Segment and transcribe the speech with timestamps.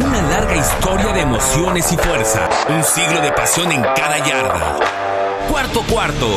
[0.00, 2.48] Una larga historia de emociones y fuerza.
[2.68, 4.78] Un siglo de pasión en cada yarda.
[5.50, 6.28] Cuarto cuarto.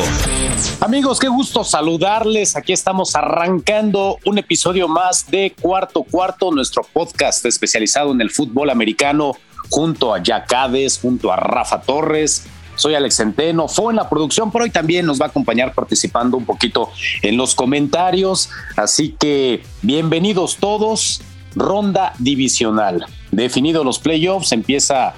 [0.80, 2.56] Amigos, qué gusto saludarles.
[2.56, 8.68] Aquí estamos arrancando un episodio más de Cuarto Cuarto, nuestro podcast especializado en el fútbol
[8.68, 9.36] americano,
[9.70, 12.44] junto a Jack Hades, junto a Rafa Torres.
[12.74, 16.36] Soy Alex Centeno, fue en la producción, pero hoy también nos va a acompañar participando
[16.36, 16.90] un poquito
[17.22, 18.50] en los comentarios.
[18.74, 21.22] Así que bienvenidos todos.
[21.54, 23.06] Ronda divisional.
[23.32, 25.14] Definidos los playoffs, empieza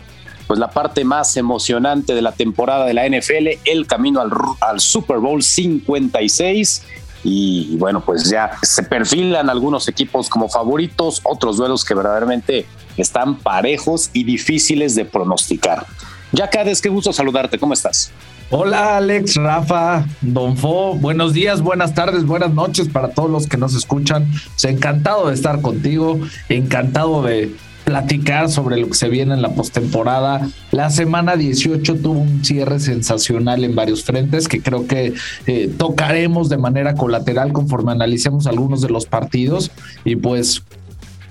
[0.47, 4.21] pues la parte más emocionante de la temporada de la NFL, el camino
[4.61, 6.83] al, Super Bowl 56
[7.25, 12.67] y, bueno, pues ya se perfilan algunos equipos como favoritos, otros duelos que verdaderamente
[12.97, 15.85] están parejos y difíciles de pronosticar.
[16.31, 18.13] Ya Cades, qué gusto saludarte, ¿cómo estás?
[18.51, 23.57] Hola Alex, Rafa, Don Fo, buenos días, buenas tardes, buenas noches para todos los que
[23.57, 24.31] nos escuchan.
[24.63, 27.53] encantado de estar contigo, encantado de
[27.85, 30.49] platicar sobre lo que se viene en la postemporada.
[30.73, 35.15] La semana 18 tuvo un cierre sensacional en varios frentes que creo que
[35.47, 39.71] eh, tocaremos de manera colateral conforme analicemos algunos de los partidos
[40.05, 40.63] y pues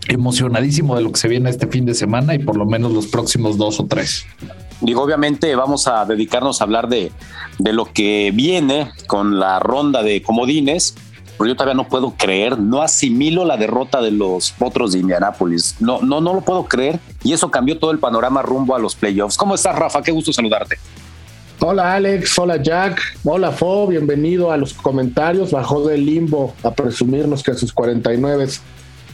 [0.07, 3.07] emocionadísimo de lo que se viene este fin de semana y por lo menos los
[3.07, 4.25] próximos dos o tres.
[4.81, 7.11] Digo, obviamente vamos a dedicarnos a hablar de,
[7.57, 10.95] de lo que viene con la ronda de comodines
[11.45, 15.75] yo todavía no puedo creer, no asimilo la derrota de los Potros de Indianápolis.
[15.79, 18.95] No, no, no lo puedo creer y eso cambió todo el panorama rumbo a los
[18.95, 19.37] playoffs.
[19.37, 20.01] ¿Cómo estás, Rafa?
[20.01, 20.77] Qué gusto saludarte.
[21.59, 25.51] Hola Alex, hola Jack, hola Fo, bienvenido a los comentarios.
[25.51, 28.47] Bajó del limbo a presumirnos que sus 49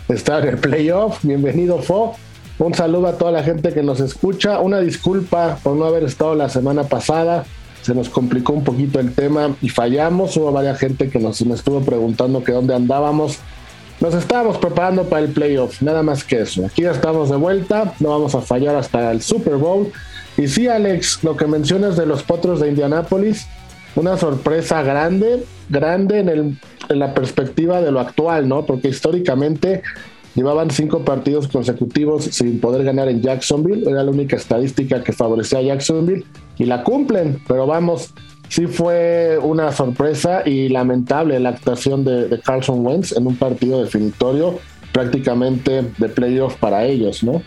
[0.07, 1.19] están en el playoff.
[1.21, 2.15] Bienvenido Fo.
[2.57, 4.59] Un saludo a toda la gente que nos escucha.
[4.59, 7.45] Una disculpa por no haber estado la semana pasada
[7.89, 10.37] se nos complicó un poquito el tema y fallamos.
[10.37, 13.39] Hubo varias gente que nos me estuvo preguntando que dónde andábamos.
[13.99, 16.63] Nos estábamos preparando para el playoff, nada más que eso.
[16.67, 19.91] Aquí ya estamos de vuelta, no vamos a fallar hasta el Super Bowl.
[20.37, 23.47] Y sí, Alex, lo que mencionas de los potros de Indianápolis,
[23.95, 26.57] una sorpresa grande, grande en, el,
[26.89, 28.67] en la perspectiva de lo actual, ¿no?
[28.67, 29.81] Porque históricamente
[30.35, 35.59] llevaban cinco partidos consecutivos sin poder ganar en Jacksonville, era la única estadística que favorecía
[35.59, 36.25] a Jacksonville
[36.57, 38.13] y la cumplen, pero vamos,
[38.47, 44.59] sí fue una sorpresa y lamentable la actuación de, Carlson Wentz en un partido definitorio
[44.91, 47.41] prácticamente de playoff para ellos, ¿no?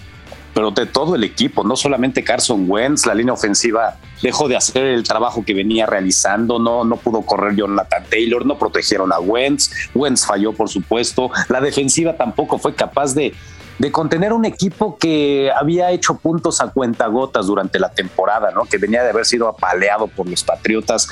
[0.54, 4.84] Pero de todo el equipo, no solamente Carson Wentz, la línea ofensiva dejó de hacer
[4.84, 9.70] el trabajo que venía realizando, no, no pudo correr Jonathan Taylor, no protegieron a Wentz,
[9.94, 13.34] Wentz falló por supuesto, la defensiva tampoco fue capaz de,
[13.78, 18.64] de contener un equipo que había hecho puntos a cuentagotas durante la temporada, ¿no?
[18.64, 21.08] Que venía de haber sido apaleado por los Patriotas.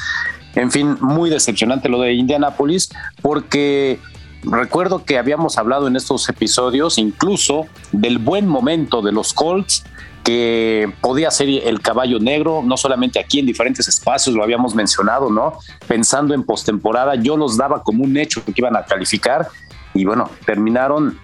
[0.54, 2.90] En fin, muy decepcionante lo de Indianapolis,
[3.22, 3.98] porque
[4.42, 9.84] recuerdo que habíamos hablado en estos episodios incluso del buen momento de los Colts
[10.24, 15.30] que podía ser el caballo negro, no solamente aquí en diferentes espacios, lo habíamos mencionado,
[15.30, 15.54] ¿no?
[15.88, 19.48] Pensando en postemporada, yo los daba como un hecho que iban a calificar
[19.94, 21.18] y bueno, terminaron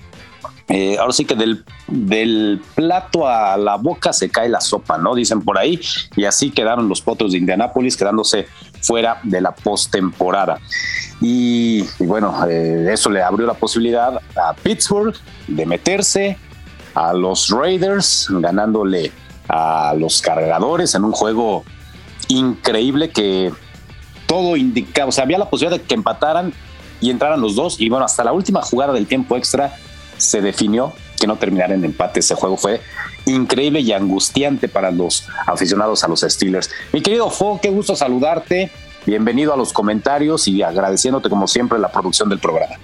[0.69, 5.15] eh, ahora sí que del, del, plato a la boca se cae la sopa, ¿no?
[5.15, 5.81] Dicen por ahí,
[6.16, 8.49] y así quedaron los potros de Indianápolis quedándose
[8.82, 10.59] fuera de la postemporada.
[11.21, 15.15] Y, bueno, eh, eso le abrió la posibilidad a Pittsburgh
[15.47, 16.37] de meterse,
[16.94, 19.12] a los Raiders ganándole
[19.49, 21.65] a los cargadores en un juego
[22.28, 23.53] increíble que
[24.26, 26.53] todo indicaba, o sea, había la posibilidad de que empataran
[27.00, 29.76] y entraran los dos, y bueno, hasta la última jugada del tiempo extra
[30.16, 32.21] se definió que no terminara en empate.
[32.21, 32.81] Ese juego fue
[33.27, 36.71] increíble y angustiante para los aficionados a los Steelers.
[36.93, 38.71] Mi querido Fo, qué gusto saludarte.
[39.05, 42.76] Bienvenido a los comentarios y agradeciéndote como siempre la producción del programa.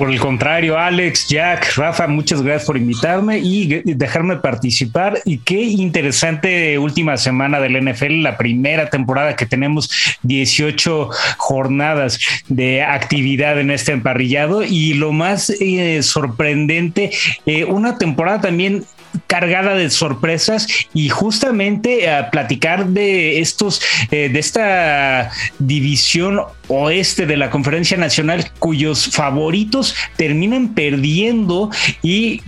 [0.00, 5.20] Por el contrario, Alex, Jack, Rafa, muchas gracias por invitarme y dejarme participar.
[5.26, 9.90] Y qué interesante última semana del NFL, la primera temporada que tenemos
[10.22, 12.18] 18 jornadas
[12.48, 14.62] de actividad en este emparrillado.
[14.64, 17.10] Y lo más eh, sorprendente,
[17.44, 18.86] eh, una temporada también
[19.26, 27.36] cargada de sorpresas y justamente a platicar de estos, eh, de esta división oeste de
[27.36, 31.70] la conferencia nacional cuyos favoritos terminan perdiendo
[32.02, 32.42] y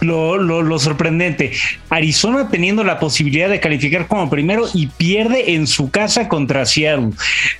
[0.00, 1.52] lo, sorprendente.
[1.88, 7.10] Arizona teniendo la posibilidad de calificar como primero y pierde en su casa contra Seattle.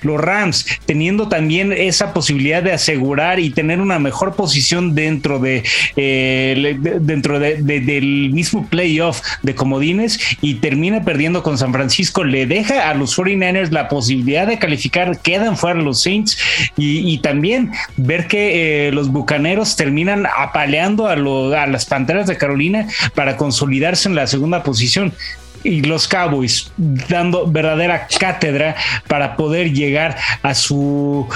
[0.01, 5.63] Los Rams teniendo también esa posibilidad de asegurar y tener una mejor posición dentro de
[5.95, 12.23] eh, dentro del mismo playoff de comodines y termina perdiendo con San Francisco.
[12.23, 16.37] Le deja a los 49ers la posibilidad de calificar, quedan fuera los Saints
[16.77, 22.37] y, también ver que eh, los bucaneros terminan apaleando a, a las panteras Panteras de
[22.37, 25.13] Carolina para consolidarse en la segunda posición
[25.63, 28.75] y los Cowboys dando verdadera cátedra
[29.07, 31.27] para poder llegar a su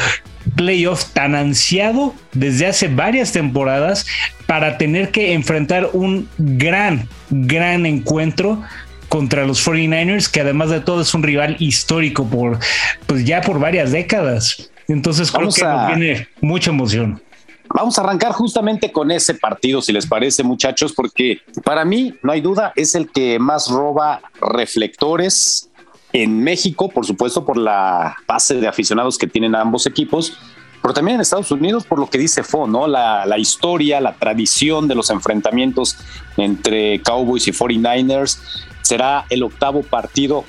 [0.56, 4.06] playoff tan ansiado desde hace varias temporadas
[4.46, 8.62] para tener que enfrentar un gran, gran encuentro
[9.10, 12.60] contra los 49ers, que además de todo es un rival histórico por,
[13.06, 14.72] pues ya por varias décadas.
[14.88, 17.22] Entonces creo que tiene mucha emoción.
[17.70, 22.32] Vamos a arrancar justamente con ese partido, si les parece, muchachos, porque para mí, no
[22.32, 25.70] hay duda, es el que más roba reflectores
[26.12, 30.38] en México, por supuesto, por la base de aficionados que tienen ambos equipos,
[30.84, 32.88] pero también en Estados Unidos por lo que dice Fo, ¿no?
[32.88, 35.98] La, la, historia, la tradición de los enfrentamientos
[36.36, 38.38] entre Cowboys y 49ers.
[38.82, 40.44] Será el octavo partido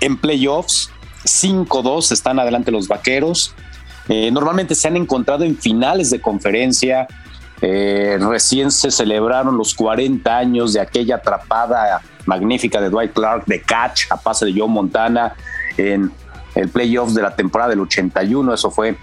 [0.00, 0.90] en playoffs.
[1.24, 3.54] 5-2 están adelante los vaqueros.
[4.08, 7.06] Eh, normalmente se han encontrado en finales de conferencia.
[7.60, 13.62] Eh, recién se celebraron los 40 años de aquella atrapada magnífica de Dwight Clark de
[13.62, 15.34] catch a pase de Joe Montana
[15.76, 16.10] en
[16.54, 18.52] el playoffs de la temporada del 81.
[18.52, 18.96] Eso fue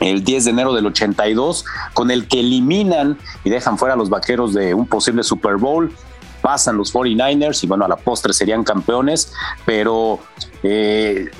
[0.00, 4.10] el 10 de enero del 82, con el que eliminan y dejan fuera a los
[4.10, 5.92] vaqueros de un posible Super Bowl
[6.44, 9.32] pasan los 49ers y bueno, a la postre serían campeones,
[9.64, 10.20] pero
[10.66, 11.30] eh,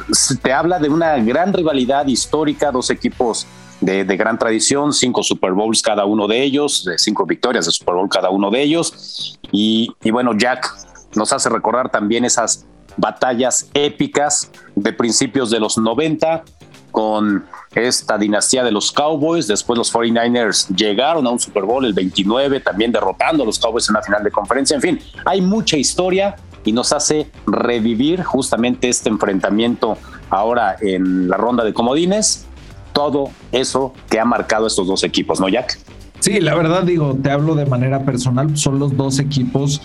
[0.42, 3.46] te habla de una gran rivalidad histórica, dos equipos
[3.80, 8.08] de, gran tradición, cinco Super Bowls cada uno de ellos, cinco victorias de Super Bowl
[8.08, 9.38] cada uno de ellos.
[9.50, 10.70] Y, bueno, Jack
[11.14, 12.66] nos hace recordar también esas
[12.98, 16.44] batallas épicas de principios de los 90
[16.90, 19.46] con esta dinastía de los Cowboys.
[19.46, 23.88] Después los 49ers llegaron a un Super Bowl el 29, también derrotando a los Cowboys
[23.88, 24.74] en una final de conferencia.
[24.74, 29.98] En fin, hay mucha historia y nos hace revivir justamente este enfrentamiento
[30.30, 32.46] ahora en la ronda de comodines.
[32.92, 35.78] Todo eso que ha marcado estos dos equipos, ¿no, Jack?
[36.20, 39.82] Sí, la verdad digo, te hablo de manera personal, son los dos equipos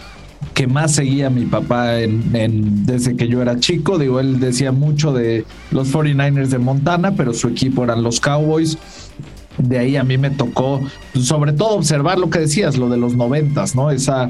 [0.53, 3.97] que más seguía mi papá desde que yo era chico.
[3.97, 8.77] Digo, él decía mucho de los 49ers de Montana, pero su equipo eran los Cowboys.
[9.57, 10.79] De ahí a mí me tocó,
[11.11, 13.91] pues, sobre todo, observar lo que decías, lo de los noventas, ¿no?
[13.91, 14.29] Esa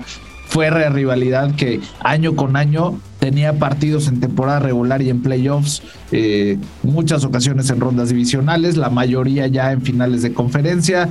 [0.50, 6.57] fuerte rivalidad que año con año tenía partidos en temporada regular y en playoffs, eh,
[6.84, 11.10] muchas ocasiones en rondas divisionales, la mayoría ya en finales de conferencia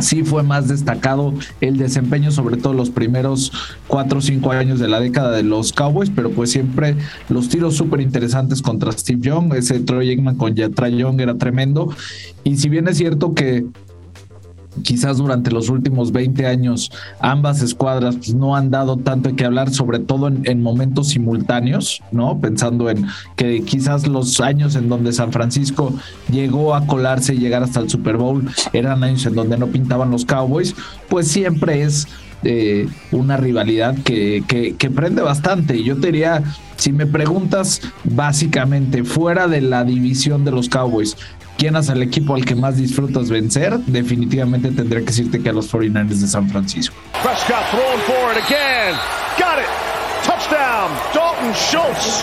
[0.00, 3.52] sí fue más destacado el desempeño, sobre todo los primeros
[3.86, 6.96] cuatro o cinco años de la década de los Cowboys, pero pues siempre
[7.28, 11.94] los tiros súper interesantes contra Steve Young, ese Troy Aikman con Yatra Young era tremendo.
[12.44, 13.66] Y si bien es cierto que
[14.82, 16.90] quizás durante los últimos 20 años
[17.20, 22.40] ambas escuadras pues, no han dado tanto que hablar, sobre todo en, momentos simultáneos, ¿no?
[22.40, 23.06] Pensando en
[23.36, 25.92] que quizás los años en donde San Francisco
[26.30, 30.10] llegó a colarse y llegar hasta el Super Bowl eran años en donde no pintaban
[30.10, 30.74] los Cowboys,
[31.08, 32.06] pues siempre es
[32.42, 34.42] eh, una rivalidad que,
[34.94, 35.76] prende bastante.
[35.76, 36.42] Y yo te diría,
[36.76, 41.16] si me preguntas básicamente fuera de la división de los Cowboys,
[41.60, 45.52] quién es el equipo al que más disfrutas vencer, definitivamente tendría que decirte que a
[45.52, 46.96] los 49ers de San Francisco.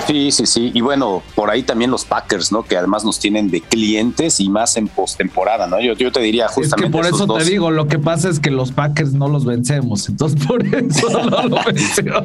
[0.06, 0.72] Sí, sí, sí.
[0.74, 2.64] Y bueno, por ahí también los Packers, ¿no?
[2.64, 5.80] Que además nos tienen de clientes y más en postemporada, ¿no?
[5.80, 6.86] Yo, yo te diría justamente.
[6.86, 9.46] Es que por eso te digo, lo que pasa es que los Packers no los
[9.46, 10.10] vencemos.
[10.10, 12.24] Entonces, por eso no lo vencemos.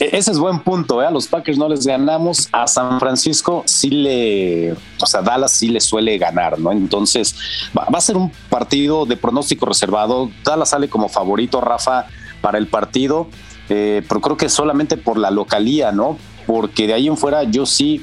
[0.00, 1.06] E-, ese es buen punto, ¿eh?
[1.06, 2.48] A los Packers no les ganamos.
[2.52, 4.72] A San Francisco sí le.
[5.00, 6.72] O sea, Dallas sí le suele ganar, ¿no?
[6.72, 7.34] Entonces,
[7.76, 10.30] va, va a ser un partido de pronóstico reservado.
[10.44, 12.06] Dallas sale como favorito, Rafa,
[12.40, 13.28] para el partido.
[13.70, 16.18] Eh, pero creo que solamente por la localía, ¿no?
[16.46, 18.02] Porque de ahí en fuera yo sí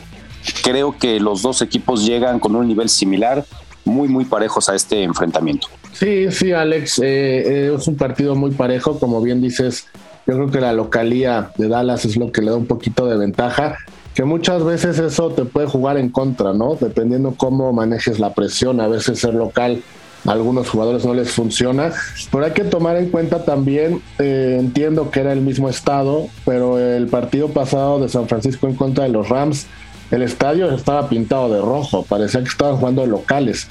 [0.64, 3.46] creo que los dos equipos llegan con un nivel similar,
[3.84, 5.68] muy, muy parejos a este enfrentamiento.
[5.92, 9.88] Sí, sí, Alex, eh, eh, es un partido muy parejo, como bien dices,
[10.26, 13.18] yo creo que la localía de Dallas es lo que le da un poquito de
[13.18, 13.78] ventaja,
[14.14, 16.76] que muchas veces eso te puede jugar en contra, ¿no?
[16.76, 19.84] Dependiendo cómo manejes la presión, a veces ser local
[20.26, 21.92] a algunos jugadores no les funciona.
[22.32, 26.80] Pero hay que tomar en cuenta también, eh, entiendo que era el mismo estado, pero
[26.80, 29.68] el partido pasado de San Francisco en contra de los Rams,
[30.12, 33.68] el estadio estaba pintado de rojo, parecía que estaban jugando locales.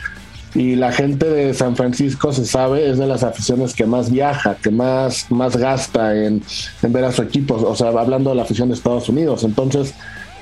[0.55, 4.57] Y la gente de San Francisco, se sabe, es de las aficiones que más viaja,
[4.57, 6.43] que más, más gasta en,
[6.83, 9.45] en ver a su equipo, o sea, hablando de la afición de Estados Unidos.
[9.45, 9.93] Entonces,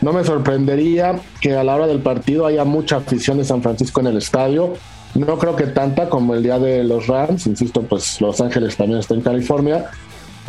[0.00, 4.00] no me sorprendería que a la hora del partido haya mucha afición de San Francisco
[4.00, 4.74] en el estadio
[5.14, 8.98] no creo que tanta como el día de los Rams, insisto, pues Los Ángeles también
[8.98, 9.86] está en California,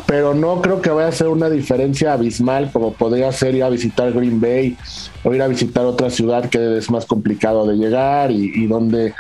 [0.05, 3.69] pero no creo que vaya a ser una diferencia abismal como podría ser ir a
[3.69, 4.77] visitar Green Bay
[5.24, 9.13] o ir a visitar otra ciudad que es más complicado de llegar y, donde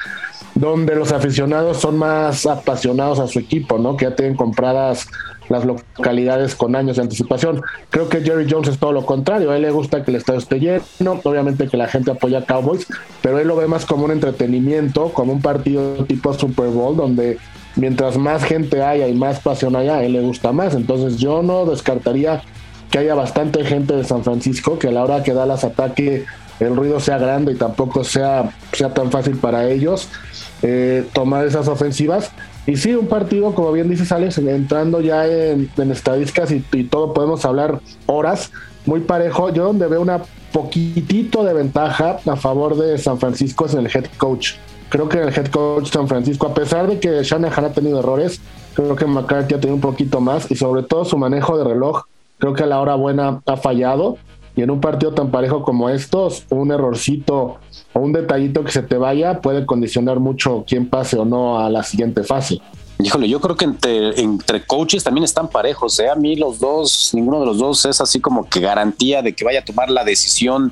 [0.53, 3.97] donde los aficionados son más apasionados a su equipo, ¿no?
[3.97, 5.05] Que ya tienen compradas
[5.49, 7.61] las localidades con años de anticipación.
[7.89, 9.51] Creo que Jerry Jones es todo lo contrario.
[9.51, 12.45] A él le gusta que el estadio esté lleno, obviamente que la gente apoya a
[12.45, 12.87] Cowboys,
[13.21, 17.37] pero él lo ve más como un entretenimiento, como un partido tipo Super Bowl, donde
[17.75, 20.73] mientras más gente haya y más pasión haya, a él le gusta más.
[20.73, 22.41] Entonces yo no descartaría
[22.89, 26.25] que haya bastante gente de San Francisco, que a la hora que Dallas ataque
[26.59, 30.09] el ruido sea grande y tampoco sea, sea tan fácil para ellos
[30.61, 32.31] eh, tomar esas ofensivas.
[32.67, 37.13] Y sí, un partido, como bien dice Alex, entrando ya en, estadísticas y, y, todo,
[37.13, 38.51] podemos hablar horas,
[38.85, 39.51] muy parejo.
[39.51, 40.21] Yo donde veo una
[40.55, 44.53] poquitito de ventaja a favor de San Francisco es en el head coach.
[44.87, 48.39] Creo que el head coach San Francisco, a pesar de que Shanahan ha tenido errores,
[48.73, 52.03] creo que McCarthy ha tenido un poquito más y sobre todo su manejo de reloj,
[52.37, 54.17] creo que a la hora buena ha fallado.
[54.55, 57.57] Y en un partido tan parejo como estos, un errorcito
[57.93, 61.69] o un detallito que se te vaya puede condicionar mucho quién pase o no a
[61.69, 62.61] la siguiente fase.
[62.97, 65.99] Híjole, yo creo que entre, entre coaches también están parejos.
[65.99, 66.09] ¿eh?
[66.09, 69.43] A mí los dos, ninguno de los dos es así como que garantía de que
[69.43, 70.71] vaya a tomar la decisión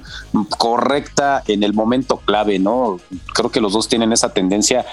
[0.58, 2.98] correcta en el momento clave, ¿no?
[3.34, 4.86] Creo que los dos tienen esa tendencia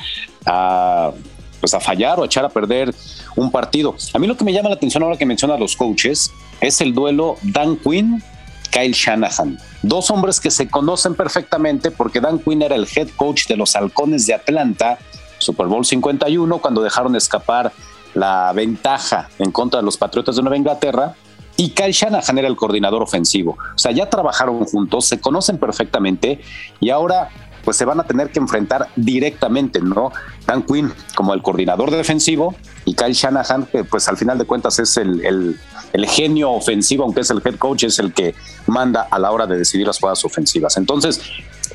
[0.45, 1.13] a
[1.61, 2.93] pues a fallar o a echar a perder
[3.37, 3.95] un partido.
[4.15, 6.81] A mí lo que me llama la atención ahora que menciona a los coaches es
[6.81, 8.23] el duelo Dan Quinn
[8.71, 9.59] Kyle Shanahan.
[9.83, 13.75] Dos hombres que se conocen perfectamente porque Dan Quinn era el head coach de los
[13.77, 14.99] Halcones de Atlanta,
[15.39, 17.73] Super Bowl 51, cuando dejaron escapar
[18.15, 21.15] la ventaja en contra de los Patriotas de Nueva Inglaterra.
[21.57, 23.59] Y Kyle Shanahan era el coordinador ofensivo.
[23.75, 26.41] O sea, ya trabajaron juntos, se conocen perfectamente
[26.81, 27.29] y ahora
[27.71, 30.11] pues se van a tener que enfrentar directamente, ¿no?
[30.45, 34.81] Dan Quinn como el coordinador defensivo y Kyle Shanahan, que pues al final de cuentas
[34.81, 35.57] es el,
[35.93, 38.35] el, genio ofensivo, aunque es el head coach, es el que
[38.67, 40.77] manda a la hora de decidir las jugadas ofensivas.
[40.79, 41.21] Entonces,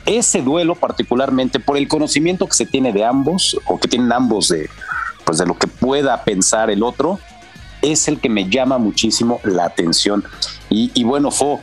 [0.06, 4.50] ese duelo particularmente por el conocimiento que se tiene de ambos o que tienen ambos
[4.50, 4.70] de,
[5.24, 7.22] pues de lo que pueda pensar el otro,
[7.82, 10.26] es el que me llama muchísimo la atención.
[10.70, 11.60] Y, bueno, fue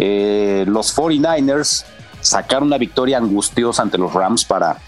[0.00, 1.84] eh, los 49ers
[2.26, 4.78] sacar una victoria angustiosa ante los Rams para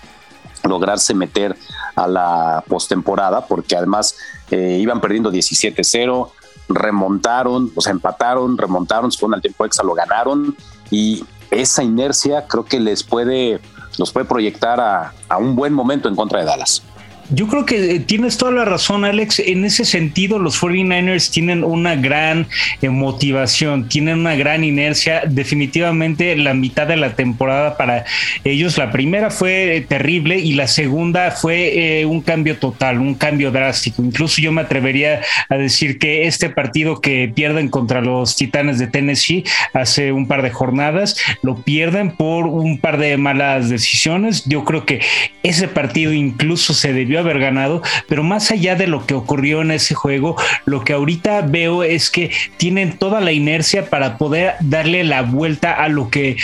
[0.65, 1.57] lograrse meter
[1.95, 4.17] a la postemporada, porque además
[4.51, 6.31] eh, iban perdiendo 17-0,
[6.69, 10.57] remontaron, o sea, empataron, remontaron, se fueron al tiempo extra, lo ganaron
[10.91, 13.61] y esa inercia creo que les puede,
[13.99, 16.83] los puede proyectar a, a un buen momento en contra de Dallas.
[17.31, 19.41] Yo creo que eh, tienes toda la razón, Alex.
[19.41, 22.47] En ese sentido, los 49ers tienen una gran
[22.81, 25.23] eh, motivación, tienen una gran inercia.
[25.27, 28.07] Definitivamente la mitad de la temporada para
[28.45, 33.51] ellos, la primera fue eh, terrible y la segunda fue un cambio total, un cambio
[33.51, 34.03] drástico.
[34.03, 35.21] Incluso yo me atrevería
[35.51, 39.45] a decir que este partido que pierden contra los Titanes de Tennessee
[39.75, 44.45] hace un par de jornadas, lo pierden por un par de malas decisiones.
[44.47, 45.01] Yo creo que
[45.43, 49.71] ese partido incluso se debió haber ganado, pero más allá de lo que ocurrió en
[49.71, 55.05] ese juego, lo que ahorita veo es que tienen toda la inercia para poder darle
[55.05, 56.37] la vuelta a lo que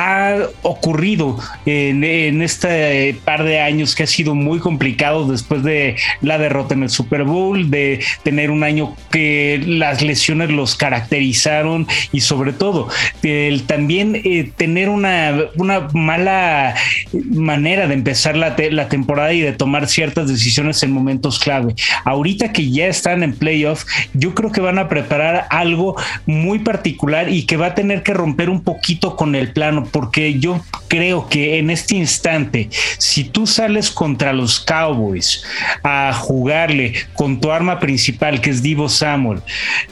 [0.00, 6.38] ha ocurrido en, este par de años que ha sido muy complicado después de la
[6.38, 12.20] derrota en el Super Bowl, de tener un año que las lesiones los caracterizaron y
[12.20, 12.88] sobre todo
[13.22, 16.74] el también eh, tener una, una mala
[17.12, 21.74] manera de empezar la, la temporada y de tomar ciertas decisiones en momentos clave.
[22.04, 27.28] Ahorita que ya están en playoff, yo creo que van a preparar algo muy particular
[27.28, 31.28] y que va a tener que romper un poquito con el plano porque yo creo
[31.28, 32.68] que en este instante,
[32.98, 35.44] si tú sales contra los Cowboys
[35.82, 39.42] a jugarle con tu arma principal, que es Divo Samuel,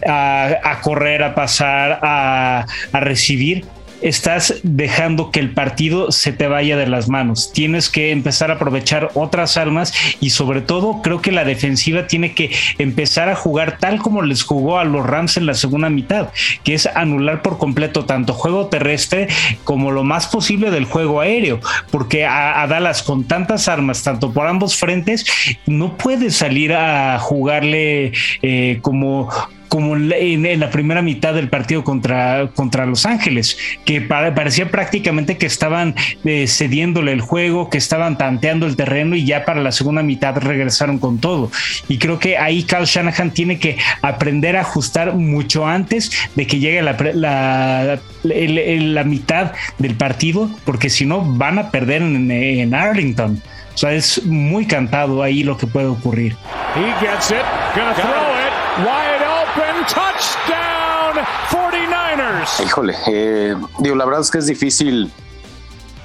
[0.06, 3.64] a, correr, a pasar, a recibir,
[4.02, 7.52] estás dejando que el partido se te vaya de las manos.
[7.52, 12.34] Tienes que empezar a aprovechar otras armas y sobre todo creo que la defensiva tiene
[12.34, 16.28] que empezar a jugar tal como les jugó a los Rams en la segunda mitad,
[16.64, 19.28] que es anular por completo tanto juego terrestre
[19.64, 24.46] como lo más posible del juego aéreo, porque a, Dallas con tantas armas, tanto por
[24.46, 25.24] ambos frentes,
[25.66, 28.12] no puede salir a jugarle
[28.42, 29.28] eh, como
[29.68, 35.46] como en, la primera mitad del partido contra, contra Los Ángeles, que parecía prácticamente que
[35.46, 35.94] estaban
[36.24, 40.36] eh, cediéndole el juego, que estaban tanteando el terreno y ya para la segunda mitad
[40.36, 41.50] regresaron con todo.
[41.88, 46.58] Y creo que ahí Kyle Shanahan tiene que aprender a ajustar mucho antes de que
[46.58, 53.42] llegue la, la, la, mitad del partido, porque si no van a perder en, Arlington.
[53.74, 56.36] O sea, es muy cantado ahí lo que puede ocurrir.
[56.74, 57.36] He gets it,
[57.76, 59.17] gonna throw it,
[59.88, 62.64] touchdown 49ers.
[62.64, 65.10] Híjole, eh, digo, la verdad es que es difícil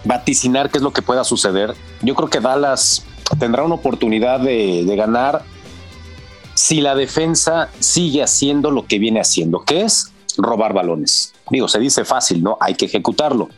[0.03, 1.73] vaticinar qué es lo que pueda suceder.
[2.01, 3.05] Yo creo que Dallas
[3.39, 5.43] tendrá una oportunidad de, de ganar
[6.53, 11.33] si la defensa sigue haciendo lo que viene haciendo, que es robar balones.
[11.49, 12.57] Digo, se dice fácil, ¿no?
[12.59, 13.49] Hay que ejecutarlo.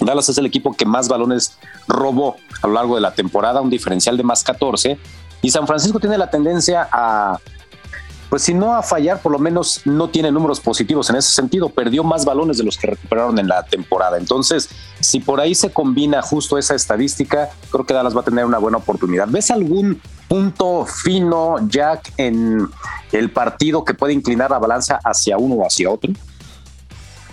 [0.00, 1.56] Dallas es el equipo que más balones
[1.88, 4.98] robó a lo largo de la temporada, un diferencial de más 14.
[5.42, 7.38] Y San Francisco tiene la tendencia a,
[8.28, 11.68] pues si no a fallar, por lo menos no tiene números positivos en ese sentido.
[11.68, 14.18] Perdió más balones de los que recuperaron en la temporada.
[14.18, 14.68] Entonces,
[15.00, 18.58] si por ahí se combina justo esa estadística, creo que Dallas va a tener una
[18.58, 19.28] buena oportunidad.
[19.28, 22.68] ¿Ves algún punto fino, Jack, en
[23.12, 26.12] el partido que puede inclinar la balanza hacia uno o hacia otro?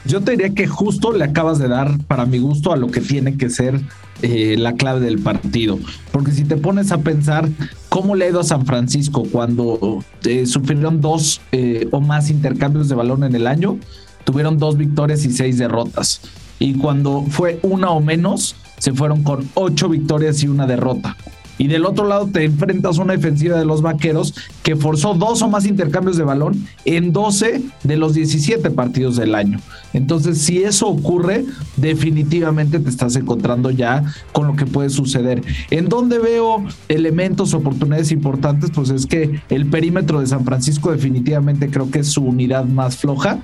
[0.06, 3.00] Yo te diría que justo le acabas de dar, para mi gusto, a lo que
[3.00, 3.80] tiene que ser
[4.22, 5.80] eh, la clave del partido.
[6.12, 7.50] Porque si te pones a pensar
[7.90, 12.90] cómo le ha ido a San Francisco cuando eh, sufrieron dos eh, o más intercambios
[12.90, 13.78] de balón en el año,
[14.26, 16.22] tuvieron dos victorias y seis derrotas.
[16.60, 21.16] Y cuando fue una o menos, se fueron con ocho victorias y una derrota.
[21.58, 24.34] Y del otro lado te enfrentas a una defensiva de los vaqueros
[24.64, 29.36] que forzó dos o más intercambios de balón en 12 de los 17 partidos del
[29.36, 29.60] año.
[29.94, 31.46] Entonces, si eso ocurre,
[31.78, 35.44] definitivamente te estás encontrando ya con lo que puede suceder.
[35.70, 41.70] En donde veo elementos, oportunidades importantes, pues es que el perímetro de San Francisco definitivamente
[41.70, 43.40] creo que es su unidad más floja.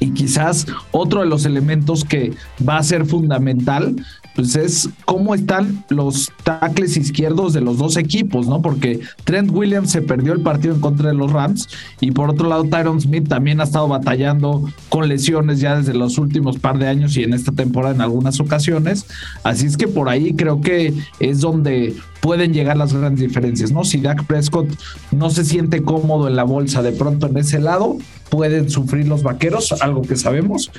[0.00, 2.32] Y quizás otro de los elementos que
[2.68, 3.94] va a ser fundamental
[4.34, 8.62] pues es cómo están los tackles izquierdos de los dos equipos, ¿no?
[8.62, 11.68] Porque Trent Williams se perdió el partido en contra de los Rams
[12.00, 16.18] y por otro lado Tyron Smith también ha estado batallando con lesiones ya desde los
[16.18, 19.06] últimos par de años y en esta temporada en algunas ocasiones.
[19.42, 23.84] Así es que por ahí creo que es donde pueden llegar las grandes diferencias, ¿no?
[23.84, 24.68] Si Dak Prescott
[25.10, 27.98] no se siente cómodo en la bolsa de pronto en ese lado,
[28.30, 30.70] pueden sufrir los vaqueros, algo que sabemos,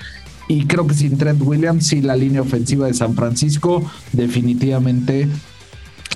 [0.47, 5.27] y creo que sin Trent Williams, sí, la línea ofensiva de San Francisco definitivamente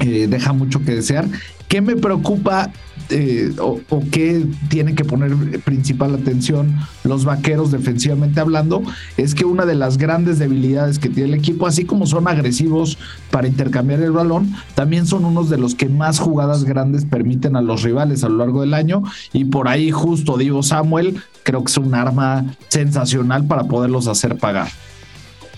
[0.01, 1.27] eh, deja mucho que desear.
[1.67, 2.71] ¿Qué me preocupa
[3.09, 3.79] eh, o,
[4.11, 8.83] qué tiene que poner principal atención los vaqueros defensivamente hablando?
[9.17, 12.97] Es que una de las grandes debilidades que tiene el equipo, así como son agresivos
[13.31, 17.61] para intercambiar el balón, también son unos de los que más jugadas grandes permiten a
[17.61, 19.03] los rivales a lo largo del año.
[19.33, 24.37] Y por ahí justo Divo Samuel creo que es un arma sensacional para poderlos hacer
[24.37, 24.69] pagar.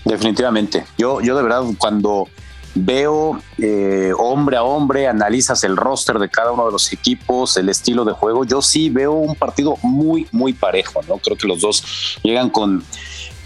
[0.04, 0.84] Definitivamente.
[0.98, 2.26] Yo, yo de verdad cuando
[2.74, 7.68] veo eh, hombre a hombre, analizas el roster de cada uno de los equipos, el
[7.68, 11.18] estilo de juego, yo sí veo un partido muy, muy parejo, ¿no?
[11.18, 12.84] Creo que los dos llegan con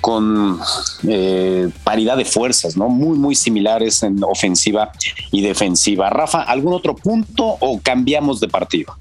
[0.04, 0.58] con
[1.08, 2.90] eh, paridad de fuerzas, ¿no?
[2.90, 4.92] Muy, muy similares en ofensiva
[5.32, 6.10] y defensiva.
[6.10, 8.94] Rafa, ¿algún otro punto o cambiamos de partido?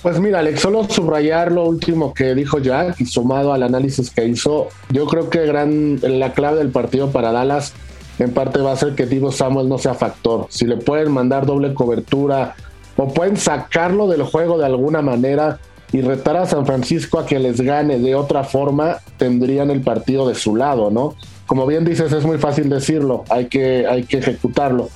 [0.00, 4.24] Pues mira, Alex, solo subrayar lo último que dijo Jack y sumado al análisis que
[4.24, 7.74] hizo, yo creo que gran, la clave del partido para Dallas
[8.24, 10.46] en parte va a ser que Divo Samuel no sea factor.
[10.50, 12.54] Si le pueden mandar doble cobertura
[12.96, 15.58] o pueden sacarlo del juego de alguna manera
[15.90, 20.28] y retar a San Francisco a que les gane de otra forma, tendrían el partido
[20.28, 21.14] de su lado, ¿no?
[21.46, 24.90] Como bien dices, es muy fácil decirlo, hay que, hay que ejecutarlo.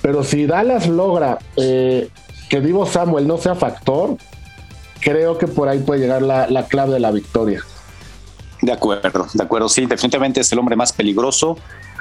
[0.00, 2.08] Pero si Dallas logra eh,
[2.48, 4.16] que Divo Samuel no sea factor,
[5.00, 7.60] creo que por ahí puede llegar la, la clave de la victoria.
[8.62, 9.68] De acuerdo, de acuerdo.
[9.68, 11.58] Sí, definitivamente es el hombre más peligroso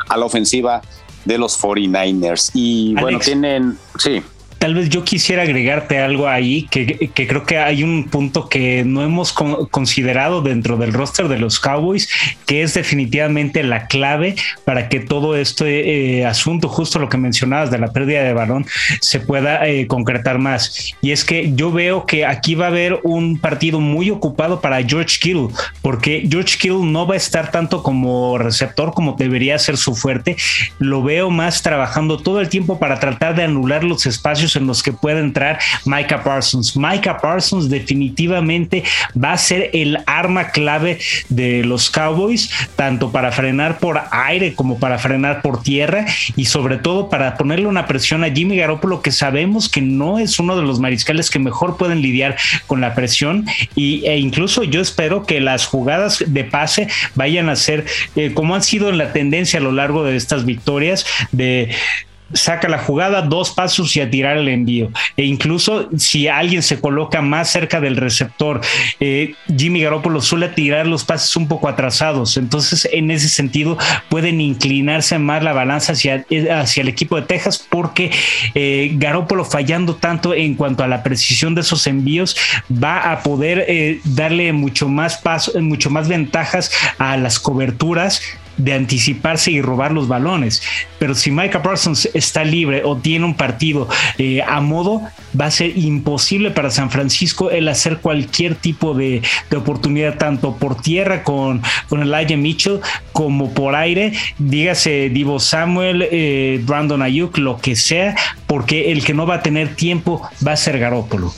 [0.08, 0.82] a la ofensiva
[1.26, 2.52] de los 49ers.
[2.54, 4.22] Y bueno, tienen, sí.
[4.58, 9.04] Tal vez yo quisiera agregarte algo ahí, que, creo que hay un punto que no
[9.04, 12.10] hemos considerado dentro del roster de los Cowboys,
[12.46, 17.70] que es definitivamente la clave para que todo este eh, asunto, justo lo que mencionabas
[17.70, 18.66] de la pérdida de balón,
[19.00, 20.94] se pueda eh, concretar más.
[21.02, 24.84] Y es que yo veo que aquí va a haber un partido muy ocupado para
[24.84, 25.50] George Kittle,
[25.82, 30.36] porque George Kittle no va a estar tanto como receptor como debería ser su fuerte.
[30.80, 34.84] Lo veo más trabajando todo el tiempo para tratar de anular los espacios en los
[34.84, 36.76] que puede entrar Micah Parsons.
[36.78, 38.84] Micah Parsons definitivamente
[39.22, 44.80] va a ser el arma clave de los Cowboys, tanto para frenar por aire como
[44.80, 46.06] para frenar por tierra
[46.36, 50.40] y sobre todo para ponerle una presión a Jimmy Garoppolo que sabemos que no es
[50.40, 54.82] uno de los mariscales que mejor pueden lidiar con la presión y, e incluso yo
[54.82, 59.60] espero que las jugadas de pase vayan a ser eh, como han sido la tendencia
[59.60, 61.70] a lo largo de estas victorias de
[62.34, 64.92] saca la jugada, dos pasos y a tirar el envío.
[65.16, 68.62] E incluso si alguien se coloca más cerca del receptor,
[69.00, 72.38] eh, Jimmy Garoppolo suele tirar los pases un poco atrasados.
[72.38, 73.78] Entonces, en ese sentido,
[74.10, 78.12] pueden inclinarse más la balanza hacia, hacia el equipo de Texas porque
[78.54, 82.36] eh, Garoppolo fallando tanto en cuanto a la precisión de esos envíos
[82.72, 88.22] va a poder eh, darle mucho más paso, mucho más ventajas a las coberturas
[88.58, 90.62] de anticiparse y robar los balones.
[91.00, 95.02] Pero si Micah Parsons está libre o tiene un partido eh, a modo,
[95.40, 99.22] va a ser imposible para San Francisco el hacer cualquier tipo de,
[99.56, 102.80] oportunidad, tanto por tierra con, con Elijah Mitchell
[103.12, 108.16] como por aire, dígase Divo Samuel, eh, Brandon Ayuk, lo que sea,
[108.46, 111.34] porque el que no va a tener tiempo va a ser Garópolo.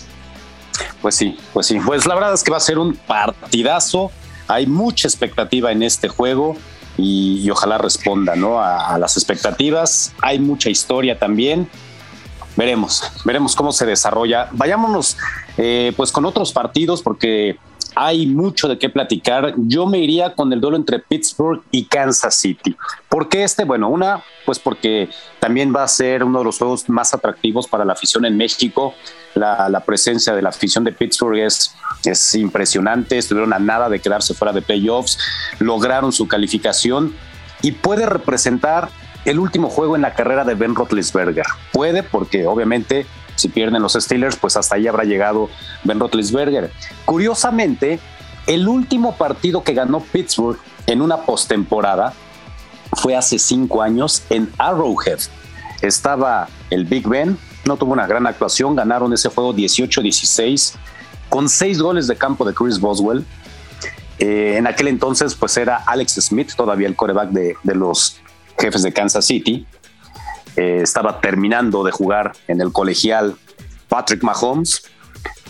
[1.02, 1.78] Pues sí, pues sí.
[1.86, 4.12] Pues la verdad es que va a ser un partidazo.
[4.48, 6.58] Hay mucha expectativa en este juego
[7.02, 8.62] y, ojalá responda ¿no?
[8.62, 10.14] a, las expectativas.
[10.22, 11.70] Hay mucha historia también.
[12.56, 14.50] Veremos, veremos cómo se desarrolla.
[14.52, 15.18] Vayámonos
[15.58, 17.58] eh, pues con otros partidos porque
[17.96, 19.54] hay mucho de qué platicar.
[19.58, 22.76] Yo me iría con el duelo entre Pittsburgh y Kansas City.
[23.08, 23.66] ¿Por qué este?
[23.66, 27.86] Bueno, una, pues porque también va a ser uno de los juegos más atractivos para
[27.86, 28.94] la afición en México.
[29.36, 33.18] La, presencia de la afición de Pittsburgh es, es impresionante.
[33.18, 35.18] Estuvieron a nada de quedarse fuera de playoffs,
[35.60, 37.16] lograron su calificación
[37.62, 38.90] y puede representar
[39.26, 41.46] el último juego en la carrera de Ben Roethlisberger.
[41.72, 43.06] Puede porque obviamente
[43.40, 45.50] si pierden los Steelers, pues hasta ahí habrá llegado
[45.84, 46.72] Ben Roethlisberger.
[47.06, 48.00] Curiosamente,
[48.48, 52.14] el último partido que ganó Pittsburgh en una postemporada
[52.94, 55.20] fue hace cinco años en Arrowhead.
[55.82, 60.74] Estaba el Big Ben, no tuvo una gran actuación, ganaron ese juego 18-16
[61.30, 63.26] con seis goles de campo de Chris Boswell.
[64.18, 68.20] Eh, en aquel entonces, pues era Alex Smith, todavía el coreback de, de los
[68.58, 69.66] jefes de Kansas City.
[70.56, 73.36] Eh, estaba terminando de jugar en el colegial
[73.88, 74.84] Patrick Mahomes.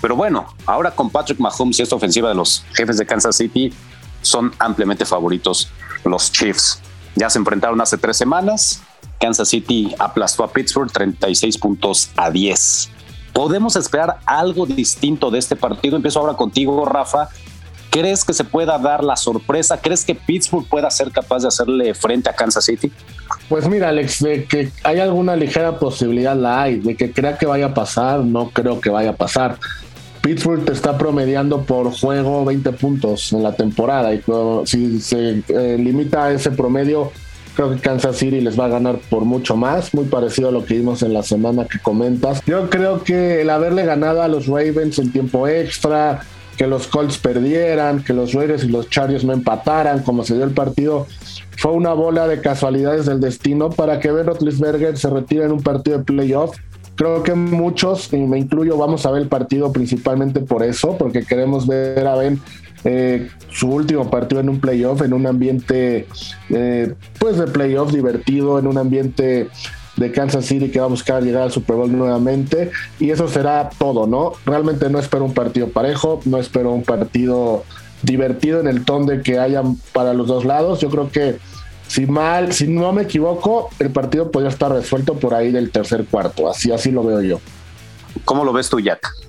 [0.02, 3.74] Pero bueno, ahora con Patrick Mahomes y esta ofensiva de los jefes de Kansas City,
[4.22, 5.70] son ampliamente favoritos
[6.06, 6.82] los Chiefs.
[7.16, 8.82] Ya se enfrentaron hace tres semanas.
[9.20, 12.90] Kansas City aplastó a Pittsburgh 36 puntos a 10.
[13.34, 15.96] ¿Podemos esperar algo distinto de este partido?
[15.96, 17.30] Empiezo ahora contigo, Rafa.
[17.90, 19.80] ¿Crees que se pueda dar la sorpresa?
[19.82, 22.92] ¿Crees que Pittsburgh pueda ser capaz de hacerle frente a Kansas City?
[23.48, 27.48] Pues mira, Alex, de que hay alguna ligera posibilidad la hay, de que crea que
[27.48, 29.58] vaya a pasar, no creo que vaya a pasar.
[30.22, 34.22] Pittsburgh te está promediando por juego 20 puntos en la temporada y
[34.66, 37.12] si se eh, limita a ese promedio,
[37.56, 40.66] creo que Kansas City les va a ganar por mucho más, muy parecido a lo
[40.66, 42.42] que vimos en la semana que comentas.
[42.46, 46.22] Yo creo que el haberle ganado a los Ravens en tiempo extra,
[46.60, 50.44] que los Colts perdieran, que los Raiders y los Chargers no empataran, como se dio
[50.44, 51.08] el partido,
[51.58, 55.64] fue una bola de casualidades del destino para que Ben Roethlisberger se retire en un
[55.64, 56.58] partido de playoff.
[56.96, 61.24] Creo que muchos, y me incluyo, vamos a ver el partido principalmente por eso, porque
[61.24, 62.42] queremos ver a Ben
[62.84, 66.08] eh, su último partido en un playoff, en un ambiente
[66.50, 69.48] eh, pues de playoff divertido, en un ambiente
[70.00, 73.70] de Kansas City que va a buscar llegar al Super Bowl nuevamente y eso será
[73.78, 74.34] todo, ¿no?
[74.46, 77.66] Realmente no espero un partido parejo, no espero un partido
[78.02, 79.62] divertido en el ton de que haya
[79.94, 80.80] para los dos lados.
[80.80, 81.38] Yo creo que
[81.88, 86.06] si mal, si no me equivoco, el partido podría estar resuelto por ahí del tercer
[86.06, 87.42] cuarto, así así lo veo yo.
[88.26, 89.29] ¿Cómo lo ves tú, Jack?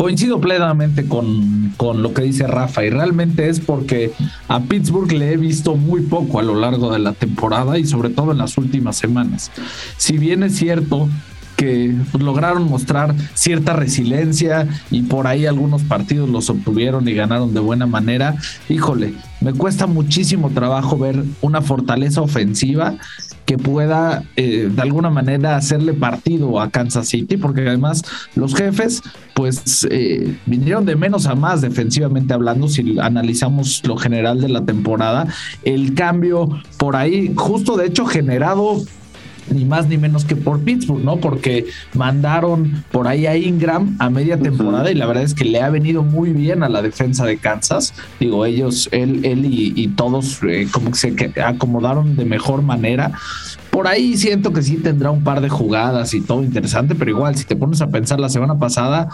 [0.00, 4.10] Coincido plenamente con, con, lo que dice Rafa y realmente es porque
[4.48, 8.08] a Pittsburgh le he visto muy poco a lo largo de la temporada y sobre
[8.08, 9.50] todo en las últimas semanas.
[9.98, 11.06] Si bien es cierto
[11.54, 17.60] que lograron mostrar cierta resiliencia y por ahí algunos partidos los obtuvieron y ganaron de
[17.60, 18.36] buena manera.
[18.70, 22.96] Híjole, me cuesta muchísimo trabajo ver una fortaleza ofensiva
[23.50, 28.04] que pueda eh, de alguna manera hacerle partido a Kansas City, porque además
[28.36, 29.02] los jefes
[29.34, 34.64] pues eh, vinieron de menos a más defensivamente hablando, si analizamos lo general de la
[34.64, 35.26] temporada,
[35.64, 38.84] el cambio por ahí, justo de hecho generado
[39.50, 41.16] ni más ni menos que por Pittsburgh, ¿no?
[41.16, 45.60] Porque mandaron por ahí a Ingram a media temporada y la verdad es que le
[45.60, 47.94] ha venido muy bien a la defensa de Kansas.
[48.18, 53.12] Digo, ellos, él, él y, todos eh, como que se acomodaron de mejor manera.
[53.70, 57.36] Por ahí siento que sí tendrá un par de jugadas y todo interesante, pero igual,
[57.36, 59.08] si te pones a pensar la semana pasada,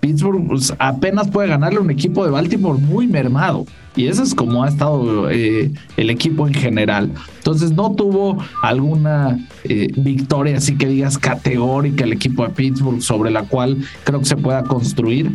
[0.00, 3.66] Pittsburgh pues, apenas puede ganarle un equipo de Baltimore muy mermado.
[3.96, 7.10] Y eso es como ha estado eh, el equipo en general.
[7.38, 13.30] Entonces no tuvo alguna eh, victoria así que digas categórica el equipo de Pittsburgh sobre
[13.30, 15.32] la cual creo que se pueda construir.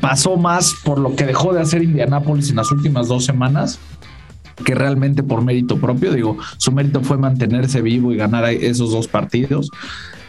[0.00, 3.78] Pasó más por lo que dejó de hacer Indianapolis en las últimas dos semanas
[4.64, 6.12] que realmente por mérito propio.
[6.12, 9.68] Digo, su mérito fue mantenerse vivo y ganar esos dos partidos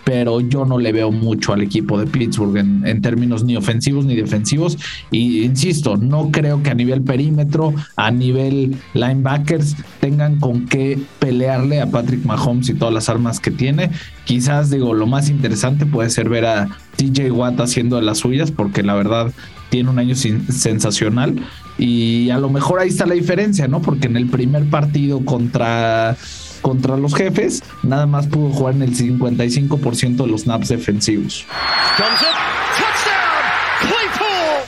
[0.04, 4.16] pero yo no le veo mucho al equipo de Pittsburgh en, términos ni ofensivos ni
[4.16, 4.78] defensivos.
[5.12, 11.82] Y insisto, no creo que a nivel perímetro, a nivel linebackers, tengan con qué pelearle
[11.82, 13.92] a Patrick Mahomes y todas las armas que tiene.
[14.26, 18.52] Quizás, digo, lo más interesante puede ser ver a TJ Watt haciendo de las suyas,
[18.52, 19.32] porque la verdad
[19.70, 21.36] tiene un año sensacional,
[21.80, 23.82] Y a lo mejor ahí está la diferencia, ¿no?
[23.82, 26.16] Porque en el primer partido contra
[26.64, 31.46] contra los jefes, nada más pudo jugar en el 55% de los snaps defensivos.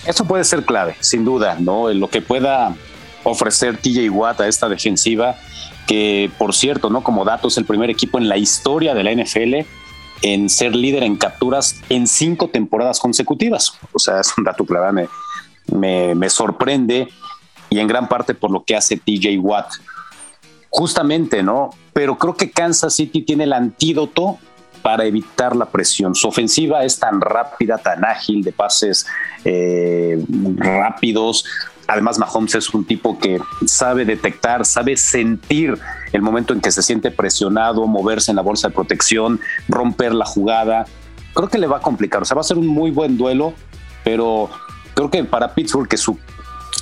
[0.06, 1.92] Eso puede ser clave, sin duda, ¿no?
[1.92, 2.76] Lo que pueda
[3.24, 5.36] ofrecer TJ Watt a esta defensiva,
[5.88, 7.02] que por cierto, ¿no?
[7.02, 9.66] Como dato, es el primer equipo en la historia de la NFL
[10.22, 13.80] en ser líder en capturas en cinco temporadas consecutivas.
[13.94, 15.10] O sea, es un dato clave, me,
[15.76, 17.08] me, me sorprende
[17.70, 19.68] y en gran parte por lo que hace TJ Watt.
[20.78, 21.70] Justamente, ¿no?
[21.94, 24.38] Pero creo que Kansas City tiene el antídoto
[24.82, 26.14] para evitar la presión.
[26.16, 29.08] Su ofensiva es tan rápida, tan ágil, de pases
[29.46, 30.22] eh,
[30.58, 31.46] rápidos.
[31.88, 35.80] Además, Mahomes es un tipo que sabe detectar, sabe sentir
[36.12, 40.26] el momento en que se siente presionado, moverse en la bolsa de protección, romper la
[40.26, 40.84] jugada.
[41.34, 42.22] Creo que le va a complicar.
[42.22, 43.54] O sea, va a ser un muy buen duelo,
[44.04, 44.50] pero
[44.94, 46.20] creo que para Pittsburgh, que su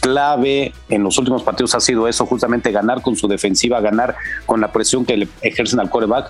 [0.04, 4.60] clave en los últimos partidos ha sido eso, justamente ganar con su defensiva, ganar con
[4.60, 6.30] la presión que le ejercen al coreback,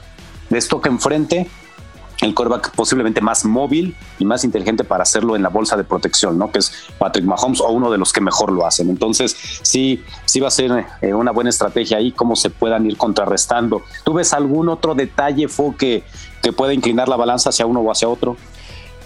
[0.52, 1.48] les toca enfrente
[2.22, 6.38] el coreback posiblemente más móvil y más inteligente para hacerlo en la bolsa de protección,
[6.38, 6.52] ¿no?
[6.52, 8.90] Que es Patrick Mahomes o uno de los que mejor lo hacen.
[8.90, 12.96] Entonces, sí, sí va a ser eh, una buena estrategia ahí, cómo se puedan ir
[12.96, 13.82] contrarrestando.
[14.06, 16.04] ¿Tú ves algún otro detalle, Fo, que,
[16.44, 18.38] que pueda inclinar la balanza hacia uno o hacia otro?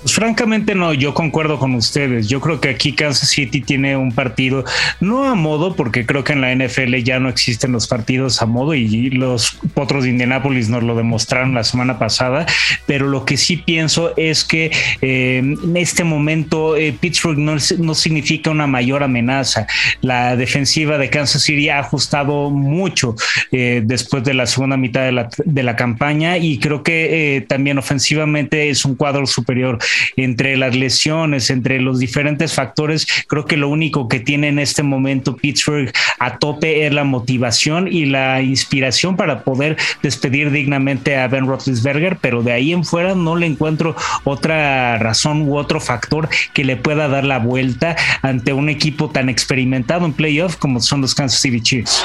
[0.01, 2.27] Pues francamente no, yo concuerdo con ustedes.
[2.27, 4.63] Yo creo que aquí Kansas City tiene un partido
[4.99, 8.45] no a modo, porque creo que en la NFL ya no existen los partidos a
[8.45, 12.45] modo y los potros de Indianapolis nos lo demostraron la semana pasada,
[12.85, 17.95] pero lo que sí pienso es que eh, en este momento eh, Pittsburgh no, no,
[17.95, 19.67] significa una mayor amenaza.
[20.01, 23.15] La defensiva de Kansas City ha ajustado mucho
[23.51, 27.77] eh, después de la segunda mitad de la, de la campaña y creo que también
[27.77, 29.79] ofensivamente es un cuadro superior
[30.15, 34.83] entre las lesiones, entre los diferentes factores, creo que lo único que tiene en este
[34.83, 41.27] momento Pittsburgh a tope es la motivación y la inspiración para poder despedir dignamente a
[41.27, 46.29] Ben Roethlisberger, pero de ahí en fuera no le encuentro otra razón u otro factor
[46.53, 51.01] que le pueda dar la vuelta ante un equipo tan experimentado en playoff como son
[51.01, 52.03] los Kansas City Chiefs.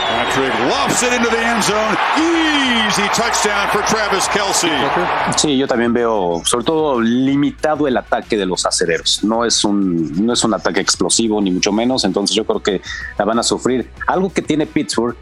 [5.36, 9.22] Sí, yo también veo, sobre todo limitado el ataque de los acereros.
[9.24, 12.04] No es un, no es un ataque explosivo, ni mucho menos.
[12.04, 12.80] Entonces yo creo que
[13.18, 13.90] la van a sufrir.
[14.06, 15.16] Algo que tiene Pittsburgh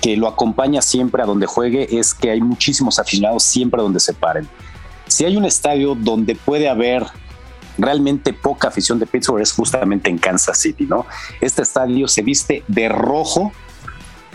[0.00, 4.12] que lo acompaña siempre a donde juegue es que hay muchísimos aficionados siempre donde se
[4.12, 4.48] paren.
[5.06, 7.06] Si hay un estadio donde puede haber
[7.78, 11.06] realmente poca afición de Pittsburgh es justamente en Kansas City, ¿no?
[11.40, 13.52] Este estadio se viste de rojo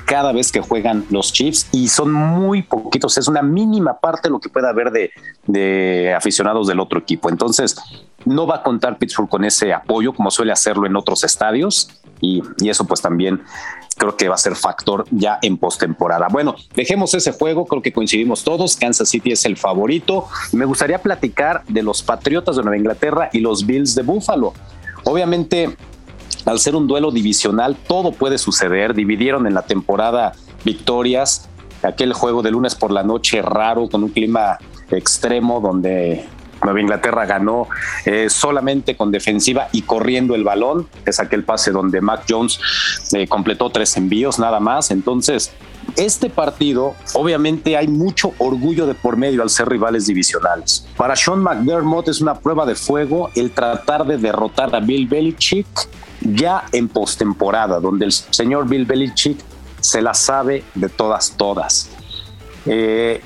[0.05, 4.39] cada vez que juegan los Chiefs y son muy poquitos, es una mínima parte lo
[4.39, 4.91] que pueda haber
[5.47, 7.29] de, aficionados del otro equipo.
[7.29, 7.75] Entonces,
[8.23, 12.41] no va a contar Pittsburgh con ese apoyo como suele hacerlo en otros estadios y,
[12.59, 13.41] y eso pues también
[13.97, 16.27] creo que va a ser factor ya en postemporada.
[16.29, 20.27] Bueno, dejemos ese juego, creo que coincidimos todos, Kansas City es el favorito.
[20.51, 24.53] Me gustaría platicar de los Patriotas de Nueva Inglaterra y los Bills de Buffalo.
[25.03, 25.77] Obviamente
[26.45, 28.93] al ser un duelo divisional, todo puede suceder.
[28.93, 31.49] Dividieron en la temporada victorias,
[31.83, 34.57] aquel juego de lunes por la noche raro con un clima
[34.91, 36.25] extremo donde
[36.63, 37.67] Nueva Inglaterra ganó
[38.05, 40.87] eh, solamente con defensiva y corriendo el balón.
[41.05, 42.59] Es aquel pase donde Mac Jones
[43.13, 44.91] eh, completó tres envíos nada más.
[44.91, 45.51] Entonces,
[45.95, 50.87] este partido, obviamente hay mucho orgullo de por medio al ser rivales divisionales.
[50.97, 55.67] Para Sean McDermott es una prueba de fuego el tratar de derrotar a Bill Belichick
[56.21, 59.37] ya en postemporada, donde el señor Bill Belichick
[59.79, 61.89] se la sabe de todas, todas.
[62.65, 63.21] Eh,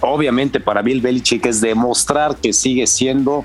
[0.00, 3.44] obviamente para Bill Belichick es demostrar que sigue siendo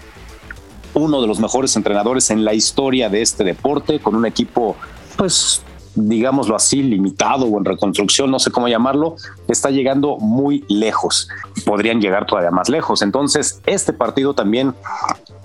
[0.96, 4.76] uno de los mejores entrenadores en la historia de este deporte, con un equipo,
[5.18, 5.62] pues,
[5.96, 9.16] digámoslo así, limitado o en reconstrucción, no sé cómo llamarlo,
[9.48, 11.30] está llegando muy lejos.
[11.66, 13.02] Podrían llegar todavía más lejos.
[13.02, 14.74] Entonces, este partido también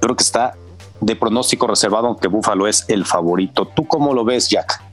[0.01, 0.55] creo que está
[1.01, 3.67] de pronóstico reservado, aunque Búfalo es el favorito.
[3.75, 4.90] ¿Tú cómo lo ves, Jack?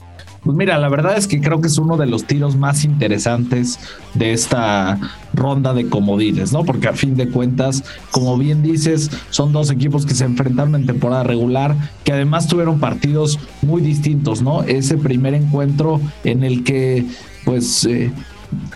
[0.48, 3.78] Pues mira, la verdad es que creo que es uno de los tiros más interesantes
[4.14, 4.98] de esta
[5.34, 6.64] ronda de comodines, ¿no?
[6.64, 10.86] Porque a fin de cuentas, como bien dices, son dos equipos que se enfrentaron en
[10.86, 14.64] temporada regular, que además tuvieron partidos muy distintos, ¿no?
[14.64, 17.06] Ese primer encuentro en el que,
[17.44, 18.10] pues, eh,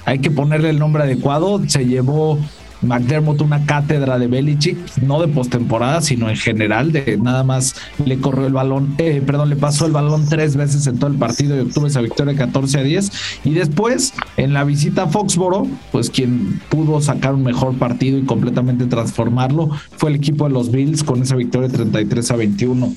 [0.04, 2.38] hay que ponerle el nombre adecuado, se llevó
[2.82, 8.18] McDermott una cátedra de Belichick, no de postemporada, sino en general, de nada más le
[8.18, 11.56] corrió el balón, eh, perdón, le pasó el balón tres veces en todo el partido
[11.56, 13.12] y obtuvo esa victoria 14 a 10.
[13.46, 18.24] Y después, en la visita a Foxboro, pues quien pudo sacar un mejor partido y
[18.24, 22.96] completamente transformarlo fue el equipo de los Bills con esa victoria 33 a 21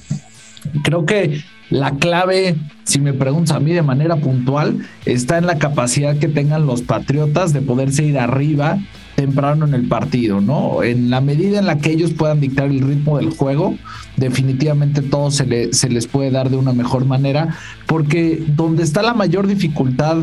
[0.82, 5.58] creo que la clave, si me preguntas a mí de manera puntual, está en la
[5.58, 8.78] capacidad que tengan los Patriotas de poderse ir arriba
[9.14, 10.82] temprano en el partido, ¿no?
[10.82, 13.76] En la medida en la que ellos puedan dictar el ritmo del juego,
[14.16, 19.14] definitivamente todo se, se les puede dar de una mejor manera, porque donde está la
[19.14, 20.18] mayor dificultad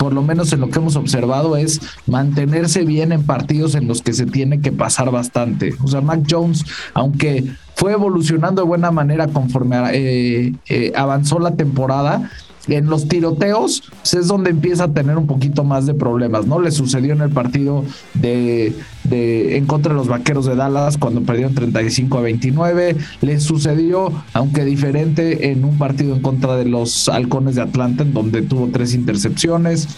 [0.00, 4.00] por lo menos en lo que hemos observado, es mantenerse bien en partidos en los
[4.00, 5.74] que se tiene que pasar bastante.
[5.84, 11.50] O sea, Mac Jones, aunque fue evolucionando de buena manera conforme eh, eh, avanzó la
[11.50, 12.30] temporada,
[12.66, 16.60] en los tiroteos pues, es donde empieza a tener un poquito más de problemas, ¿no?
[16.60, 17.84] Le sucedió en el partido
[18.14, 18.74] de,
[19.10, 22.96] de, en contra de los vaqueros de Dallas cuando perdieron 35 a 29.
[23.20, 28.14] Le sucedió, aunque diferente, en un partido en contra de los halcones de Atlanta, en
[28.14, 29.88] donde tuvo tres intercepciones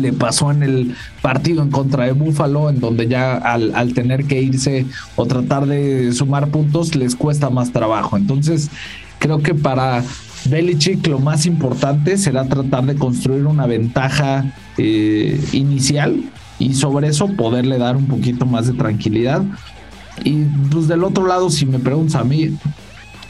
[0.00, 4.24] le pasó en el partido en contra de Buffalo, en donde ya al, al, tener
[4.24, 8.16] que irse o tratar de sumar puntos les cuesta más trabajo.
[8.16, 8.70] Entonces,
[9.18, 10.02] creo que para
[10.46, 16.31] Belichick lo más importante será tratar de construir una ventaja eh, inicial
[16.62, 19.42] y sobre eso poderle dar un poquito más de tranquilidad.
[20.22, 22.56] Y pues del otro lado, si me preguntas a mí,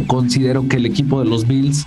[0.07, 1.87] considero que el equipo de los Bills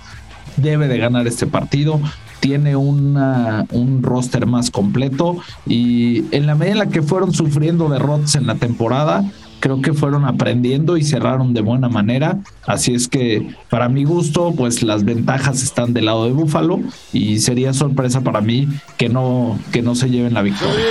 [0.56, 2.00] debe de ganar este partido.
[2.40, 7.88] Tiene una, un roster más completo y en la medida en la que fueron sufriendo
[7.88, 9.24] derrotas en la temporada,
[9.66, 12.38] creo que fueron aprendiendo y cerraron de buena manera.
[12.68, 16.78] Así es que para mi gusto, pues las ventajas están del lado de Búfalo
[17.12, 20.84] y sería sorpresa para mí que no, que no se lleven la victoria.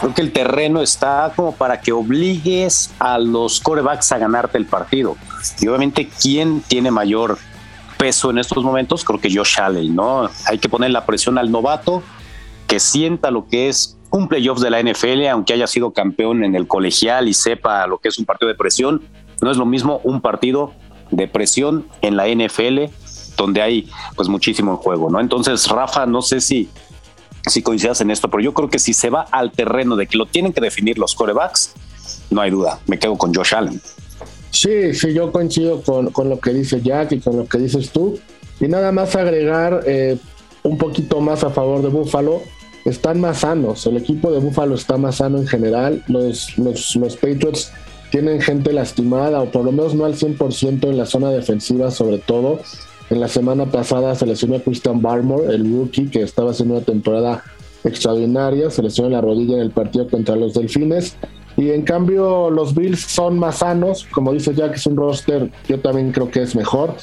[0.00, 4.66] Creo que el terreno está como para que obligues a los corebacks a ganarte el
[4.66, 5.16] partido.
[5.60, 7.38] Y obviamente, ¿quién tiene mayor
[8.02, 10.28] peso en estos momentos, creo que Josh Allen, ¿no?
[10.46, 12.02] Hay que poner la presión al novato,
[12.66, 16.56] que sienta lo que es un playoff de la NFL, aunque haya sido campeón en
[16.56, 19.02] el colegial y sepa lo que es un partido de presión,
[19.40, 20.72] no es lo mismo un partido
[21.12, 22.90] de presión en la NFL,
[23.36, 25.20] donde hay pues muchísimo en juego, ¿no?
[25.20, 26.68] Entonces, Rafa, no sé si,
[27.46, 30.18] si coincidas en esto, pero yo creo que si se va al terreno de que
[30.18, 31.72] lo tienen que definir los corebacks,
[32.30, 33.80] no hay duda, me quedo con Josh Allen.
[34.52, 37.90] Sí, sí, yo coincido con, con, lo que dice Jack y con lo que dices
[37.90, 38.18] tú.
[38.60, 40.18] Y nada más agregar eh,
[40.62, 42.42] un poquito más a favor de Buffalo.
[42.84, 46.04] Están más sanos, el equipo de Buffalo está más sano en general.
[46.08, 47.72] Los, los, los Patriots
[48.10, 52.18] tienen gente lastimada, o por lo menos no al 100% en la zona defensiva, sobre
[52.18, 52.60] todo.
[53.08, 56.84] En la semana pasada se lesionó a Christian Barmore, el rookie, que estaba haciendo una
[56.84, 57.42] temporada
[57.84, 58.68] extraordinaria.
[58.70, 61.16] Se lesionó la rodilla en el partido contra los Delfines.
[61.62, 65.78] Y en cambio los Bills son más sanos, como dice Jack, es un roster, yo
[65.78, 66.96] también creo que es mejor.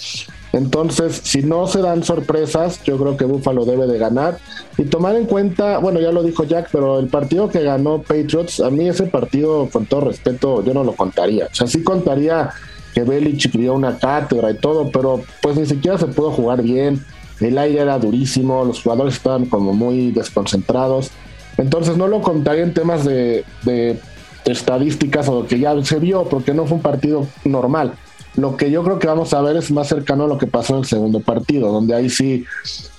[0.51, 4.37] Entonces, si no se dan sorpresas, yo creo que Buffalo debe de ganar.
[4.77, 8.59] Y tomar en cuenta, bueno, ya lo dijo Jack, pero el partido que ganó Patriots,
[8.59, 11.45] a mí ese partido, con todo respeto, yo no lo contaría.
[11.45, 12.49] O sea, sí contaría
[12.93, 17.05] que Belichick dio una cátedra y todo, pero pues ni siquiera se pudo jugar bien.
[17.39, 21.11] El aire era durísimo, los jugadores estaban como muy desconcentrados.
[21.57, 23.97] Entonces no lo contaría en temas de, de
[24.45, 27.93] estadísticas o lo que ya se vio, porque no fue un partido normal.
[28.35, 30.73] Lo que yo creo que vamos a ver es más cercano a lo que pasó
[30.73, 32.45] en el segundo partido, donde ahí sí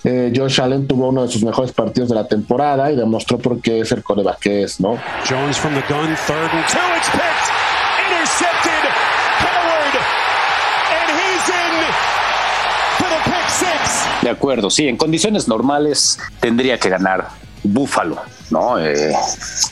[0.05, 3.61] eh, Josh Allen tuvo uno de sus mejores partidos de la temporada y demostró por
[3.61, 4.99] qué es el coreback que es, ¿no?
[5.29, 7.49] Jones from the gun, third and two, it's picked,
[8.05, 8.91] intercepted,
[9.39, 9.97] Howard,
[10.99, 11.75] and he's in
[12.99, 14.23] for the pick six.
[14.23, 17.29] De acuerdo, sí, en condiciones normales tendría que ganar
[17.63, 18.17] Búfalo,
[18.51, 18.79] ¿no?
[18.79, 19.15] Eh,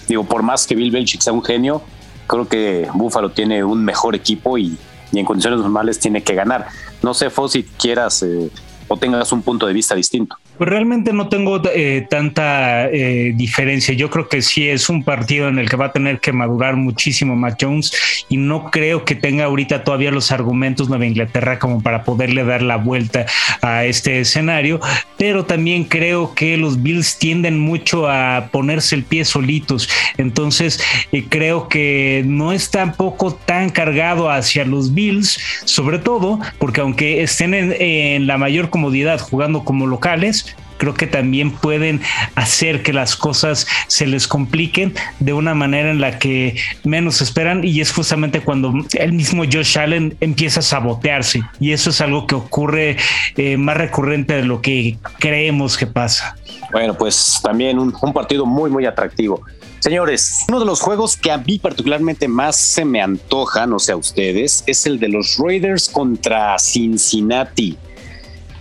[0.07, 1.83] digo, por más que Bill Belichick sea un genio,
[2.27, 4.79] creo que Búfalo tiene un mejor equipo y,
[5.13, 6.69] en condiciones normales tiene que ganar.
[7.03, 8.51] No sé, Fo, si quieras eh,
[8.89, 10.37] o tengas un punto de vista distinto.
[10.57, 13.95] Pues realmente no tengo eh, tanta eh, diferencia.
[13.95, 16.77] Yo creo que sí es un partido en el que va a tener que madurar
[16.77, 17.93] muchísimo Matt Jones
[18.29, 22.63] y no creo que tenga ahorita todavía los argumentos Nueva Inglaterra como para poderle dar
[22.63, 23.27] la vuelta
[23.63, 24.81] a este escenario,
[25.17, 29.89] pero también creo que los Bills tienden mucho a ponerse el pie solitos.
[30.17, 30.81] Entonces
[31.13, 37.23] eh, creo que no es tampoco tan cargado hacia los Bills, sobre todo porque aunque
[37.23, 42.01] estén en, la mayor comodidad jugando como locales, creo que también pueden
[42.37, 46.55] hacer que las cosas se les compliquen de una manera en la que
[46.85, 51.91] menos esperan y es justamente cuando el mismo Josh Allen empieza a sabotearse y eso
[51.91, 52.97] es algo que ocurre
[53.37, 56.37] eh, más recurrente de lo que creemos que pasa.
[56.71, 59.43] Bueno, pues también un, un partido muy, muy atractivo.
[59.81, 63.91] Señores, uno de los juegos que a mí particularmente más se me antoja, no sé
[63.91, 67.77] a ustedes, es el de los Raiders contra Cincinnati.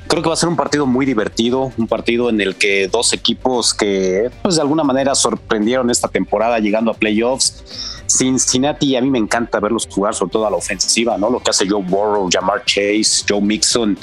[0.08, 3.12] Creo que va a ser un partido muy divertido, un partido en el que dos
[3.12, 8.04] equipos que pues de alguna manera sorprendieron esta temporada llegando a playoffs.
[8.08, 11.30] Cincinnati, a mí me encanta verlos jugar, sobre todo a la ofensiva, ¿no?
[11.30, 13.98] Lo que hace Joe Burrow, Jamar Chase, Joe Mixon,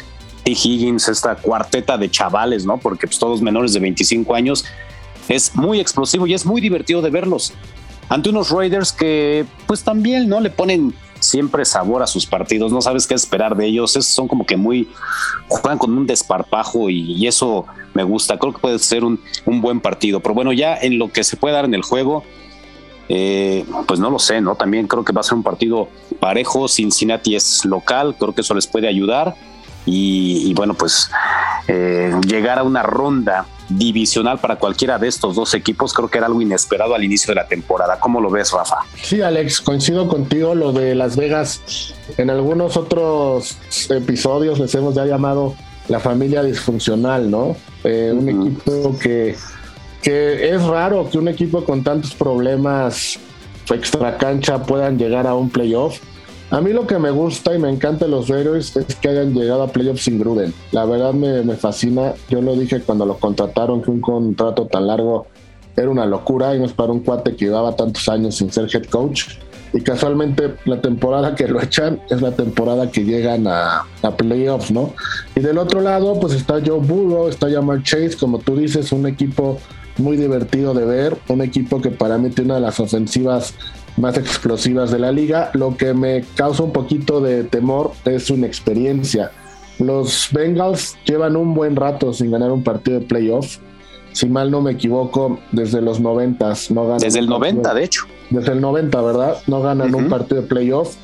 [0.44, 0.50] T.
[0.50, 2.76] Higgins, esta cuarteta de chavales, ¿no?
[2.76, 4.66] Porque pues, todos menores de 25 años.
[5.28, 7.55] Es muy explosivo y es muy divertido de verlos.
[8.11, 10.40] Ante unos Raiders que pues también, ¿no?
[10.40, 10.94] Le ponen
[11.24, 14.56] siempre sabor a sus partidos, no sabes qué esperar de ellos, es, son como que
[14.56, 14.88] muy,
[15.48, 17.64] juegan con un desparpajo y, eso
[17.94, 21.10] me gusta, creo que puede ser un, un, buen partido, pero bueno, ya en lo
[21.10, 22.22] que se puede dar en el juego,
[23.08, 24.54] eh, pues no lo sé, ¿no?
[24.54, 25.88] También creo que va a ser un partido
[26.20, 29.34] parejo, Cincinnati es local, creo que eso les puede ayudar
[29.87, 31.11] y, bueno, pues
[31.68, 36.26] eh, llegar a una ronda divisional para cualquiera de estos dos equipos, creo que era
[36.26, 37.99] algo inesperado al inicio de la temporada.
[38.01, 38.76] ¿Cómo lo ves, Rafa?
[39.03, 40.55] Sí, Alex, coincido contigo.
[40.55, 43.59] Lo de Las Vegas, en algunos otros
[43.91, 45.55] episodios les hemos ya llamado
[45.89, 47.57] la familia disfuncional, ¿no?
[47.85, 49.37] Eh, un equipo que,
[50.03, 53.18] que es raro que un equipo con tantos problemas
[53.70, 55.99] extra cancha puedan llegar a un playoff
[56.55, 59.34] a mí lo que me gusta y me encanta de los Raiders es que hayan
[59.34, 60.55] llegado a playoffs sin Gruden.
[60.70, 62.14] La verdad me, fascina.
[62.28, 65.26] Yo lo dije cuando lo contrataron, que un contrato tan largo
[65.76, 68.68] era una locura y no es para un cuate que llevaba tantos años sin ser
[68.72, 69.30] head coach.
[69.72, 74.70] Y casualmente la temporada que lo echan es la temporada que llegan a, a playoffs,
[74.70, 74.94] ¿no?
[75.34, 79.09] Y del otro lado, pues está Joe Burrow, está Jamar Chase, como tú dices, un
[79.09, 79.59] equipo
[79.98, 83.55] muy divertido de ver, un equipo que para mí tiene una de las ofensivas
[83.97, 85.51] más explosivas de la liga.
[85.55, 89.30] Lo que me causa un poquito de temor es su inexperiencia.
[89.78, 93.59] Los Bengals llevan un buen rato sin ganar un partido de playoff.
[94.12, 96.99] Si mal no me equivoco, desde los 90 no ganan.
[96.99, 98.05] Desde el 90, de hecho.
[98.30, 99.36] Desde el 90, ¿verdad?
[99.49, 100.95] No ganan un partido de playoff.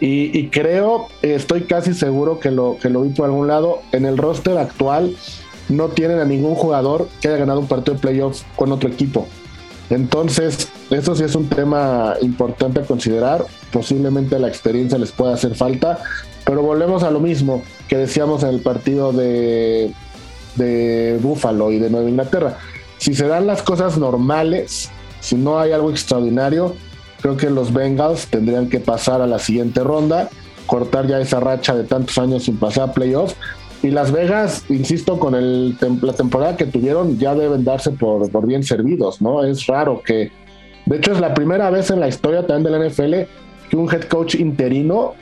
[0.00, 3.80] Y, y, creo, estoy casi seguro que lo, que lo vi por algún lado.
[3.92, 5.16] En el roster actual
[5.68, 9.26] no tienen a ningún jugador que haya ganado un partido de playoff con otro equipo.
[9.90, 13.44] Entonces, eso sí es un tema importante a considerar.
[13.72, 15.98] Posiblemente la experiencia les pueda hacer falta,
[16.44, 19.92] pero volvemos a lo mismo que decíamos en el partido de,
[20.56, 22.58] de Buffalo y de Nueva Inglaterra.
[22.98, 26.74] Si se dan las cosas normales, si no hay algo extraordinario,
[27.20, 30.28] creo que los Bengals tendrían que pasar a la siguiente ronda,
[30.66, 33.36] cortar ya esa racha de tantos años sin pasar a playoffs
[33.82, 38.46] y Las Vegas, insisto, con el, la temporada que tuvieron, ya deben darse por, por
[38.46, 39.44] bien servidos, ¿no?
[39.44, 40.32] Es raro que,
[40.86, 43.14] de hecho, es la primera vez en la historia también de la NFL
[43.70, 45.14] que un head coach interino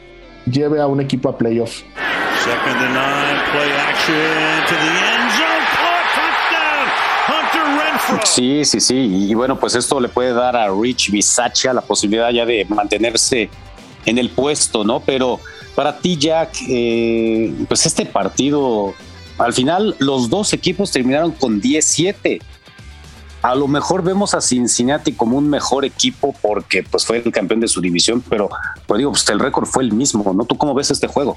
[0.50, 1.84] lleve a un equipo a playoffs.
[8.24, 9.26] Sí, sí, sí.
[9.30, 13.50] Y bueno, pues esto le puede dar a Rich Bisaccia la posibilidad ya de mantenerse
[14.06, 15.00] en el puesto, ¿no?
[15.00, 15.40] Pero
[15.74, 18.94] para ti, Jack, eh, pues este partido,
[19.36, 22.40] al final los dos equipos terminaron con 17.
[23.42, 27.60] A lo mejor vemos a Cincinnati como un mejor equipo porque pues fue el campeón
[27.60, 28.48] de su división, pero
[28.86, 30.44] pues digo, pues el récord fue el mismo, ¿no?
[30.44, 31.36] ¿Tú cómo ves este juego?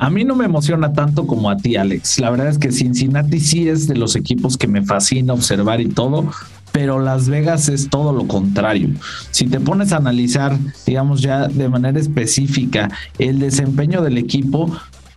[0.00, 2.20] A mí no me emociona tanto como a ti, Alex.
[2.20, 5.88] La verdad es que Cincinnati sí es de los equipos que me fascina observar y
[5.88, 6.30] todo,
[6.78, 8.90] pero Las Vegas es todo lo contrario.
[9.32, 10.56] Si te pones a analizar,
[10.86, 14.70] digamos ya de manera específica, el desempeño del equipo,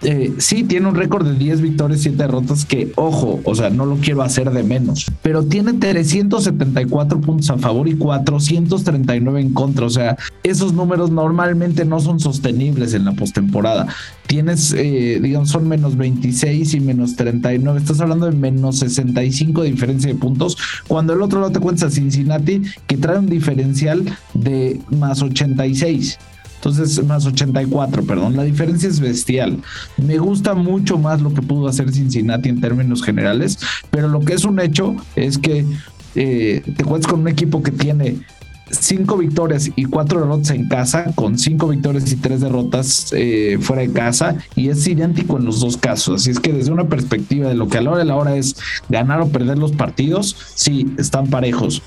[0.03, 3.85] eh, sí tiene un récord de 10 victorias, 7 derrotas que, ojo, o sea, no
[3.85, 9.85] lo quiero hacer de menos, pero tiene 374 puntos a favor y 439 en contra.
[9.85, 13.87] O sea, esos números normalmente no son sostenibles en la postemporada.
[14.25, 17.79] Tienes, eh, digamos, son menos 26 y menos 39.
[17.79, 21.89] Estás hablando de menos 65 de diferencia de puntos, cuando el otro lado te cuenta
[21.89, 26.17] Cincinnati, que trae un diferencial de más 86.
[26.63, 28.37] Entonces, más 84, perdón.
[28.37, 29.57] La diferencia es bestial.
[29.97, 33.57] Me gusta mucho más lo que pudo hacer Cincinnati en términos generales,
[33.89, 35.65] pero lo que es un hecho es que
[36.13, 38.19] eh, te cuentas con un equipo que tiene
[38.69, 43.81] cinco victorias y cuatro derrotas en casa, con cinco victorias y tres derrotas eh, fuera
[43.81, 46.21] de casa, y es idéntico en los dos casos.
[46.21, 48.35] Así es que desde una perspectiva de lo que a la hora de la hora
[48.35, 48.55] es
[48.87, 51.81] ganar o perder los partidos, sí, están parejos.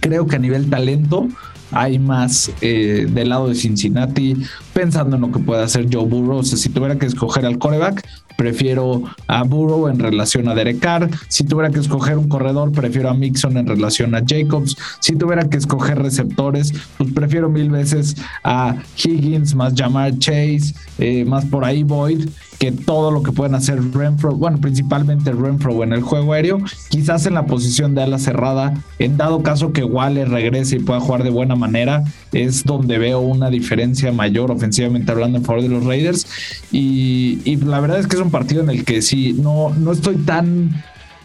[0.00, 1.28] Creo que a nivel talento,
[1.76, 4.36] hay más eh, del lado de Cincinnati,
[4.72, 6.42] pensando en lo que puede hacer Joe Burrow.
[6.42, 8.02] Si tuviera que escoger al coreback,
[8.36, 11.10] prefiero a Burrow en relación a Derek Carr.
[11.28, 14.76] Si tuviera que escoger un corredor, prefiero a Mixon en relación a Jacobs.
[15.00, 21.24] Si tuviera que escoger receptores, pues prefiero mil veces a Higgins, más Jamar Chase, eh,
[21.24, 22.28] más por ahí Boyd.
[22.58, 27.26] Que todo lo que pueden hacer Renfro, bueno, principalmente Renfro en el juego aéreo, quizás
[27.26, 31.22] en la posición de ala cerrada, en dado caso que Waller regrese y pueda jugar
[31.22, 35.84] de buena manera, es donde veo una diferencia mayor ofensivamente hablando en favor de los
[35.84, 36.26] Raiders.
[36.72, 39.92] Y, y la verdad es que es un partido en el que sí, no, no
[39.92, 40.70] estoy tan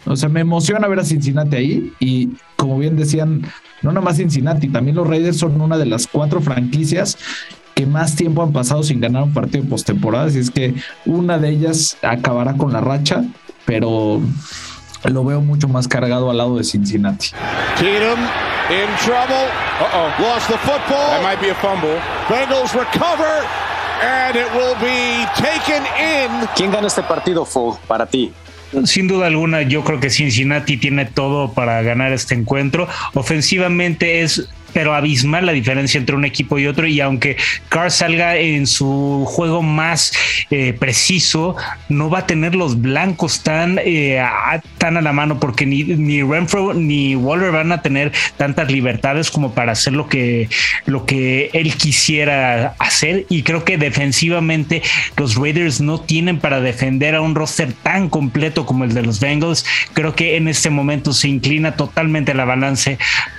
[0.04, 3.42] o sea, me emociona ver a Cincinnati ahí y como bien decían,
[3.82, 7.18] no nada más Cincinnati, también los Raiders son una de las cuatro franquicias
[7.74, 10.74] que más tiempo han pasado sin ganar un partido de postemporada, así es que
[11.06, 13.24] una de ellas acabará con la racha,
[13.64, 14.20] pero
[15.04, 17.28] lo veo mucho más cargado al lado de Cincinnati.
[17.78, 18.18] Keenum
[18.70, 19.48] in trouble.
[19.80, 20.22] Uh-oh.
[20.22, 21.10] Lost the football.
[21.10, 21.98] That might be a fumble.
[22.28, 23.44] Bengals recover
[24.02, 26.48] and it will be taken in.
[26.54, 28.32] ¿Quién gana este partido, Fo, para ti?
[28.84, 32.88] Sin duda alguna, yo creo que Cincinnati tiene todo para ganar este encuentro.
[33.12, 36.86] Ofensivamente es pero abismal la diferencia entre un equipo y otro.
[36.86, 37.36] Y aunque
[37.68, 40.12] Carr salga en su juego más
[40.50, 41.56] eh, preciso,
[41.88, 45.84] no va a tener los blancos tan, eh, a, tan a la mano, porque ni,
[45.84, 50.48] ni Renfro ni Waller van a tener tantas libertades como para hacer lo que,
[50.86, 53.26] lo que él quisiera hacer.
[53.28, 54.82] Y creo que defensivamente
[55.16, 59.20] los Raiders no tienen para defender a un roster tan completo como el de los
[59.20, 59.64] Bengals.
[59.92, 62.98] Creo que en este momento se inclina totalmente la balance,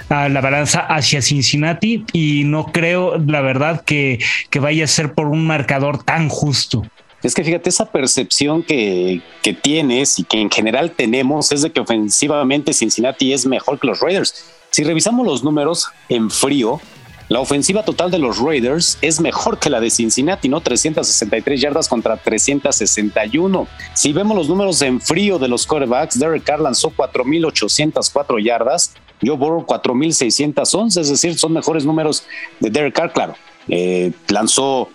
[0.10, 5.28] la balanza hacia Cincinnati y no creo, la verdad, que, que vaya a ser por
[5.28, 6.84] un marcador tan justo.
[7.24, 11.72] Es que fíjate, esa percepción que, que, tienes y que en general tenemos es de
[11.72, 14.44] que ofensivamente Cincinnati es mejor que los Raiders.
[14.72, 16.82] Si revisamos los números en frío,
[17.30, 20.62] la ofensiva total de los Raiders es mejor que la de Cincinnati, ¿no?
[20.62, 23.68] 363 yardas contra 361.
[23.94, 29.38] Si vemos los números en frío de los quarterbacks, Derek Carr lanzó 4.804 yardas, Joe
[29.38, 32.26] Burrow 4.611, es decir, son mejores números
[32.60, 33.36] de Derek Carr, claro.
[33.68, 34.90] Eh, lanzó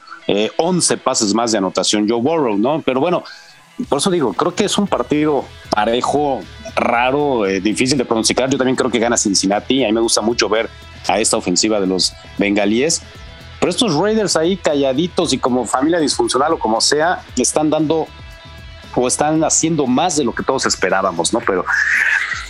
[0.57, 2.83] 11 eh, pases más de anotación Joe Burrow, ¿no?
[2.83, 3.25] Pero bueno,
[3.89, 6.41] por eso digo, creo que es un partido parejo,
[6.75, 8.51] raro, eh, difícil de pronunciar.
[8.51, 9.85] Yo también creo que gana Cincinnati.
[9.85, 10.69] A mí me gusta mucho ver
[11.07, 13.03] a esta ofensiva de los bengalíes.
[13.61, 18.07] Pero estos Raiders ahí calladitos y como familia disfuncional o como sea, le están dando
[18.95, 21.41] o están haciendo más de lo que todos esperábamos, ¿no?
[21.41, 21.65] Pero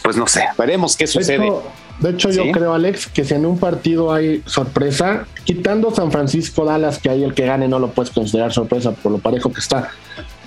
[0.02, 1.52] pues no sé, veremos qué sucede.
[1.98, 6.64] De hecho, yo creo, Alex, que si en un partido hay sorpresa, quitando San Francisco
[6.64, 9.60] Dallas, que ahí el que gane no lo puedes considerar sorpresa por lo parejo que
[9.60, 9.90] está.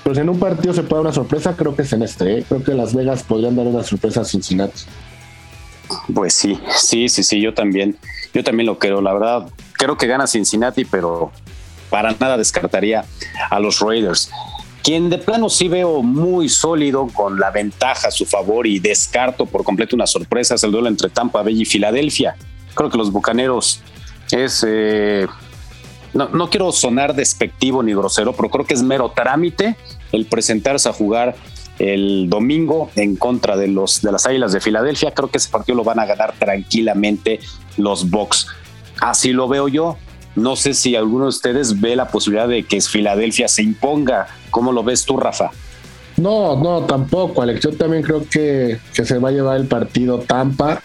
[0.04, 2.40] Pero si en un partido se puede dar una sorpresa, creo que es en este.
[2.40, 2.46] ¿eh?
[2.48, 4.82] Creo que Las Vegas podrían dar una sorpresa a Cincinnati.
[6.14, 7.98] Pues sí, sí, sí, sí, yo también,
[8.34, 9.02] yo también lo creo.
[9.02, 11.32] La verdad, creo que gana Cincinnati, pero
[11.90, 13.06] para nada descartaría
[13.50, 14.32] a los Raiders.
[14.84, 19.46] Quien de plano sí veo muy sólido con la ventaja a su favor y descarto
[19.46, 22.36] por completo una sorpresa es el duelo entre Tampa Bay y Filadelfia.
[22.74, 23.82] Creo que los Bucaneros
[24.32, 24.66] es...
[24.68, 25.28] Eh,
[26.14, 29.78] no, no quiero sonar despectivo ni grosero, pero creo que es mero trámite
[30.12, 31.36] el presentarse a jugar
[31.82, 35.12] el domingo en contra de los de las Águilas de Filadelfia.
[35.14, 37.40] Creo que ese partido lo van a ganar tranquilamente
[37.78, 38.48] los Bucks.
[39.00, 39.98] Así lo veo yo.
[40.36, 44.28] No sé si alguno de ustedes ve la posibilidad de que Filadelfia se imponga.
[44.52, 45.52] ¿Cómo lo ves tú, Rafa?
[46.18, 47.62] No, no, tampoco, Alex.
[47.62, 50.82] Yo también creo que, que se va a llevar el partido Tampa.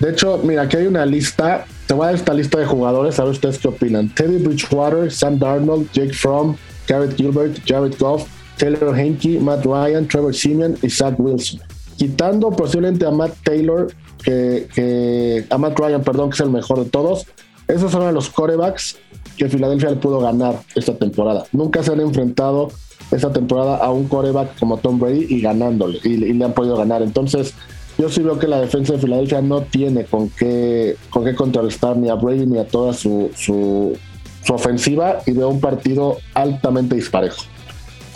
[0.00, 1.66] De hecho, mira, aquí hay una lista.
[1.86, 4.08] Te voy a dar esta lista de jugadores, a ver ustedes qué opinan.
[4.14, 8.26] Teddy Bridgewater, Sam Darnold, Jake Fromm, Garrett Gilbert, Jared Goff,
[8.58, 11.60] Taylor Henke, Matt Ryan, Trevor Simeon y Zach Wilson.
[11.96, 13.92] Quitando posiblemente a Matt Taylor,
[14.22, 17.26] que, a Matt Ryan, perdón, que es el mejor de todos.
[17.66, 18.96] Esos son los corebacks
[19.36, 21.44] que Filadelfia le pudo ganar esta temporada.
[21.52, 22.68] Nunca se han enfrentado
[23.10, 27.02] esta temporada a un coreback como Tom Brady y ganándole, y, le han podido ganar.
[27.02, 27.54] Entonces,
[27.96, 31.96] yo sí veo que la defensa de Filadelfia no tiene con qué, con qué contrarrestar
[31.96, 33.96] ni a Brady ni a toda su, su,
[34.44, 37.44] su ofensiva y veo un partido altamente disparejo.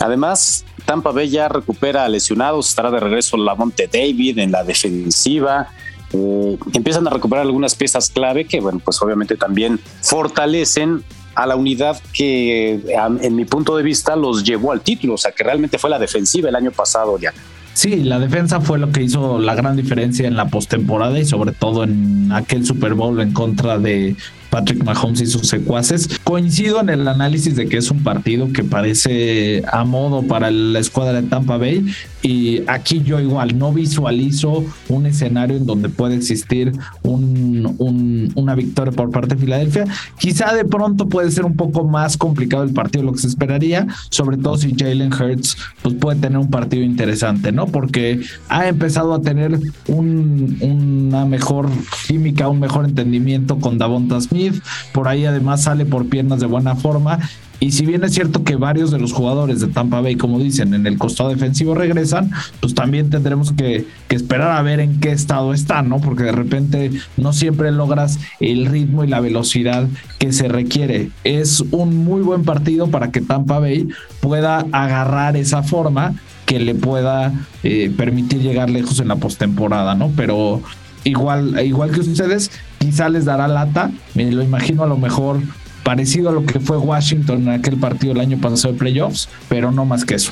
[0.03, 5.69] Además, Tampa Bay ya recupera lesionados, estará de regreso Lamonte David en la defensiva.
[6.11, 11.55] Eh, empiezan a recuperar algunas piezas clave que, bueno, pues obviamente también fortalecen a la
[11.55, 12.81] unidad que,
[13.21, 15.99] en mi punto de vista, los llevó al título, o sea, que realmente fue la
[15.99, 17.33] defensiva el año pasado ya.
[17.73, 21.51] Sí, la defensa fue lo que hizo la gran diferencia en la postemporada y sobre
[21.53, 24.15] todo en aquel Super Bowl en contra de
[24.53, 26.07] Patrick Mahomes y sus secuaces.
[26.23, 30.77] Coincido en el análisis de que es un partido que parece a modo para la
[30.77, 31.83] escuadra de Tampa Bay
[32.21, 36.71] y aquí yo igual no visualizo un escenario en donde puede existir
[37.01, 39.85] un, una victoria por parte de Filadelfia.
[40.17, 43.27] Quizá de pronto puede ser un poco más complicado el partido de lo que se
[43.27, 47.67] esperaría, sobre todo si Jalen Hurts pues puede tener un partido interesante, ¿no?
[47.67, 51.69] Porque ha empezado a tener una mejor
[52.07, 54.61] química, un mejor entendimiento con Davonta Smith
[54.91, 57.19] por ahí además sale por piernas de buena forma
[57.63, 60.73] Y si bien es cierto que varios de los jugadores de Tampa Bay, como dicen,
[60.73, 65.53] en el costado defensivo regresan, pues también tendremos que, esperar a ver en qué estado
[65.53, 66.01] están, ¿no?
[66.01, 69.87] Porque de repente no siempre logras el ritmo y la velocidad
[70.19, 71.09] que se requiere.
[71.23, 73.87] Es un muy buen partido para que Tampa Bay
[74.19, 77.31] pueda agarrar esa forma que le pueda
[77.63, 80.11] eh, permitir llegar lejos en la postemporada, ¿no?
[80.17, 80.61] Pero
[81.05, 83.89] igual, igual que ustedes, quizá les dará lata.
[84.15, 85.39] Me lo imagino a lo mejor
[85.83, 89.71] parecido a lo que fue Washington en aquel partido el año pasado de playoffs, pero
[89.71, 90.31] no más que eso.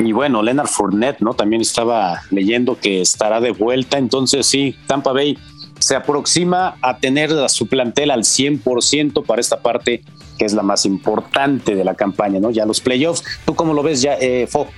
[0.00, 1.34] Y bueno, Leonard Fournette, ¿no?
[1.34, 5.38] También estaba leyendo que estará de vuelta, entonces sí, Tampa Bay
[5.78, 10.02] se aproxima a tener a su plantel al 100% para esta parte
[10.38, 12.50] que es la más importante de la campaña, ¿no?
[12.50, 13.24] Ya los playoffs.
[13.44, 14.68] ¿Tú cómo lo ves ya, eh, Fo?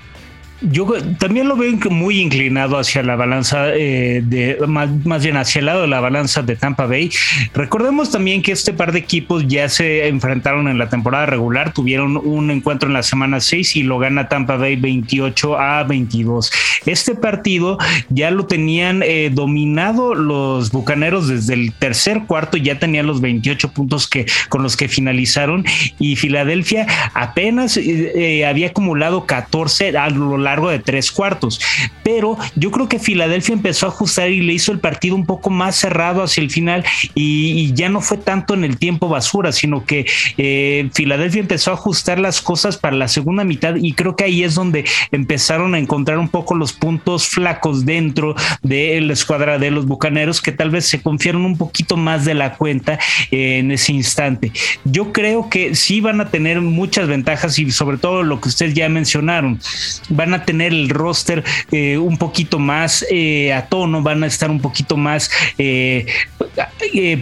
[0.61, 0.89] Yo
[1.19, 5.83] también lo veo muy inclinado hacia la balanza eh, de más, bien hacia el lado
[5.83, 7.11] de la balanza de Tampa Bay.
[7.55, 12.17] Recordemos también que este par de equipos ya se enfrentaron en la temporada regular, tuvieron
[12.17, 16.51] un encuentro en la semana 6 y lo gana Tampa Bay 28 a 22.
[16.87, 17.79] Este partido
[18.09, 23.71] ya lo tenían eh, dominado los Bucaneros desde el tercer cuarto, ya tenían los 28
[23.73, 25.65] puntos que con los que finalizaron
[26.01, 31.61] y Filadelfia apenas eh, había acumulado 14 a lo largo de tres cuartos.
[32.03, 35.51] Pero yo creo que Filadelfia empezó a ajustar y le hizo el partido un poco
[35.51, 36.85] más cerrado hacia el final
[37.15, 40.07] y, ya no fue tanto en el tiempo basura, sino que
[40.39, 44.43] eh, Filadelfia empezó a ajustar las cosas para la segunda mitad y creo que ahí
[44.43, 49.71] es donde empezaron a encontrar un poco los puntos flacos dentro de la escuadra de
[49.71, 52.99] los Bucaneros que tal vez se confiaron un poquito más de la cuenta
[53.31, 54.51] eh, en ese instante.
[54.85, 58.75] Yo creo que sí van a tener muchas ventajas y sobre todo lo que ustedes
[58.75, 59.61] ya mencionaron,
[60.09, 64.51] van a tener el roster eh, un poquito más eh, a tono, van a estar
[64.51, 66.07] un poquito más eh,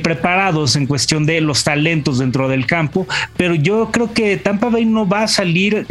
[0.02, 3.06] preparados en cuestión de los talentos dentro del campo,
[3.36, 5.86] pero yo creo que Tampa Bay no va a salir,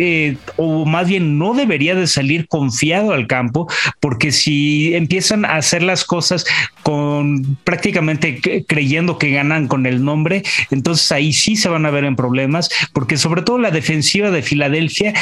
[0.55, 3.67] o más bien no debería de salir confiado al campo,
[3.99, 6.45] porque si empiezan a hacer las cosas
[6.83, 12.05] con prácticamente creyendo que ganan con el nombre, entonces ahí sí se van a ver
[12.05, 15.13] en problemas, porque sobre todo la defensiva de Filadelfia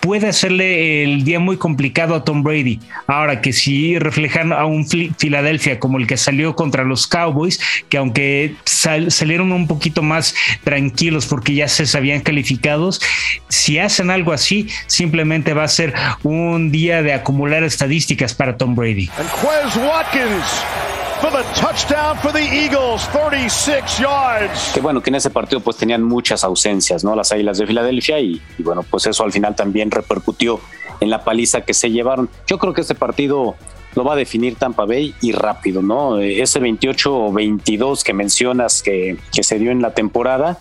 [0.00, 2.80] puede hacerle el día muy complicado a Tom Brady.
[3.06, 7.96] Ahora que si reflejan a un Filadelfia como el que salió contra los Cowboys, que
[7.96, 10.34] aunque salieron un poquito más
[10.64, 13.00] tranquilos porque ya se sabían calificados,
[13.48, 18.74] si hacen algo así, simplemente va a ser un día de acumular estadísticas para Tom
[18.74, 19.08] Brady.
[19.44, 24.72] Watkins for the touchdown for the Eagles, 36 yards.
[24.72, 27.14] Que bueno, que en ese partido pues tenían muchas ausencias, ¿no?
[27.14, 30.60] Las Águilas de Filadelfia y, bueno, pues eso al final también repercutió
[31.00, 32.28] en la paliza que se llevaron.
[32.46, 33.56] Yo creo que este partido
[33.94, 36.18] lo va a definir Tampa Bay y rápido, ¿no?
[36.18, 40.58] Ese 28 o 22 que mencionas que, que se dio en la temporada,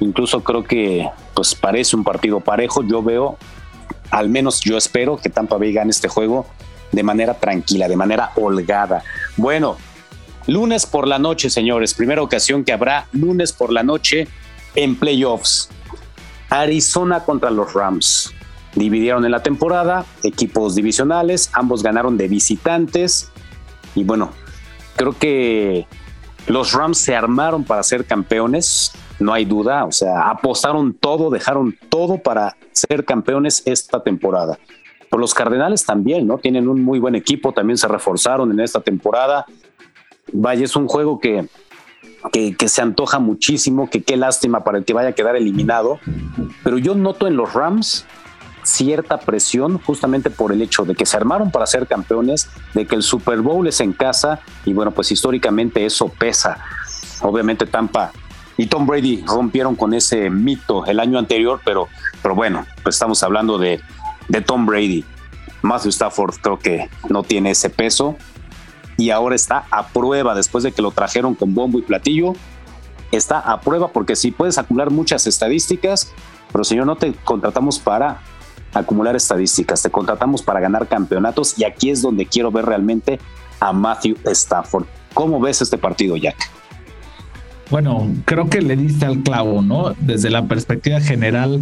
[0.00, 2.82] incluso creo que pues parece un partido parejo.
[2.84, 3.36] Yo veo,
[4.10, 6.46] al menos yo espero que Tampa Bay gane este juego
[6.92, 9.02] de manera tranquila, de manera holgada.
[9.36, 9.76] Bueno,
[10.48, 11.92] Lunes por la noche, señores.
[11.92, 14.28] Primera ocasión que habrá lunes por la noche
[14.74, 15.68] en playoffs.
[16.48, 18.32] Arizona contra los Rams.
[18.74, 23.30] Dividieron en la temporada, equipos divisionales, ambos ganaron de visitantes.
[23.94, 24.30] Y bueno,
[24.96, 25.86] creo que
[26.46, 29.84] los Rams se armaron para ser campeones, no hay duda.
[29.84, 34.58] O sea, apostaron todo, dejaron todo para ser campeones esta temporada.
[35.10, 36.38] Pero los Cardenales también, ¿no?
[36.38, 39.44] Tienen un muy buen equipo, también se reforzaron en esta temporada
[40.32, 41.46] vaya, es un juego que,
[42.32, 45.98] que, se antoja muchísimo, que qué lástima para el que vaya a quedar eliminado,
[46.62, 48.06] pero yo noto en los Rams
[48.62, 52.96] cierta presión justamente por el hecho de que se armaron para ser campeones, de que
[52.96, 56.58] el Super Bowl es en casa y bueno, pues históricamente eso pesa.
[57.22, 58.12] Obviamente Tampa
[58.56, 61.88] y Tom Brady rompieron con ese mito el año anterior, pero,
[62.20, 63.80] pero bueno, pues estamos hablando de,
[64.28, 65.04] de Tom Brady.
[65.62, 68.16] Matthew Stafford creo que no tiene ese peso
[68.98, 72.34] y ahora está a prueba después de que lo trajeron con bombo y platillo.
[73.12, 76.12] Está a prueba porque si puedes acumular muchas estadísticas,
[76.52, 78.20] pero señor, no te contratamos para
[78.74, 83.18] acumular estadísticas, te contratamos para ganar campeonatos y aquí es donde quiero ver realmente
[83.60, 84.84] a Matthew Stafford.
[85.14, 86.36] ¿Cómo ves este partido, Jack?
[87.70, 89.94] Bueno, creo que le diste al clavo, ¿no?
[90.00, 91.60] Desde la perspectiva general,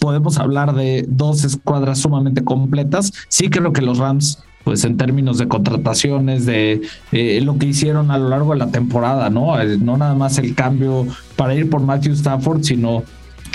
[0.00, 3.12] podemos hablar de dos escuadras sumamente completas.
[3.28, 8.12] Sí creo que los Rams pues en términos de contrataciones, de eh, lo que hicieron
[8.12, 9.60] a lo largo de la temporada, ¿no?
[9.60, 13.02] Eh, no nada más el cambio para ir por Matthew Stafford, sino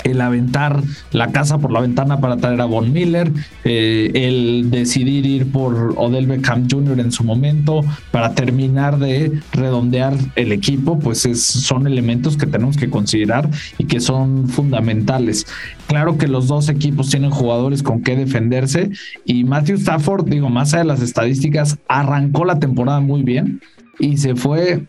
[0.06, 0.82] el aventar
[1.12, 3.32] la casa por la ventana para traer a Von Miller,
[3.64, 7.00] eh, el decidir ir por Odell Beckham Jr.
[7.00, 12.90] en su momento para terminar de redondear el equipo, pues son elementos que tenemos que
[12.90, 15.46] considerar y que son fundamentales.
[15.86, 18.90] Claro que los dos equipos tienen jugadores con qué defenderse
[19.24, 23.60] y Matthew Stafford, digo, más allá de las estadísticas, arrancó la temporada muy bien
[23.98, 24.86] y se fue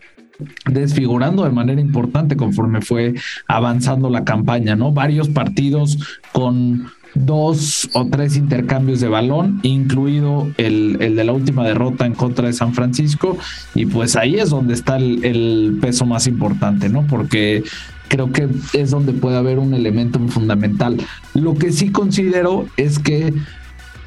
[0.66, 3.14] desfigurando de manera importante conforme fue
[3.46, 4.92] avanzando la campaña, ¿no?
[4.92, 5.98] Varios partidos
[6.32, 12.46] con dos o tres intercambios de balón, incluido el, de la última derrota en contra
[12.46, 13.38] de San Francisco,
[13.74, 17.06] y pues ahí es donde está el, el peso más importante, ¿no?
[17.06, 17.64] Porque
[18.08, 20.98] creo que es donde puede haber un elemento fundamental.
[21.34, 23.34] Lo que sí considero es que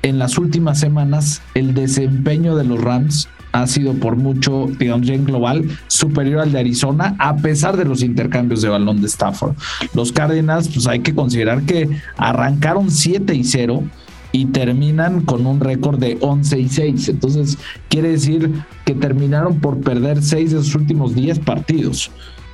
[0.04, 5.26] en las últimas semanas el desempeño de los Rams ha sido por mucho, digamos, en
[5.26, 9.56] global, superior al de Arizona, a pesar de los intercambios de balón de Stafford.
[9.94, 13.84] Los Cardinals, pues hay que considerar que arrancaron 7 y 0
[14.32, 17.10] y terminan con un récord de 11 y 6.
[17.10, 17.58] Entonces,
[17.90, 18.52] quiere decir
[18.86, 22.12] que terminaron por perder 6 de sus últimos 10 partidos.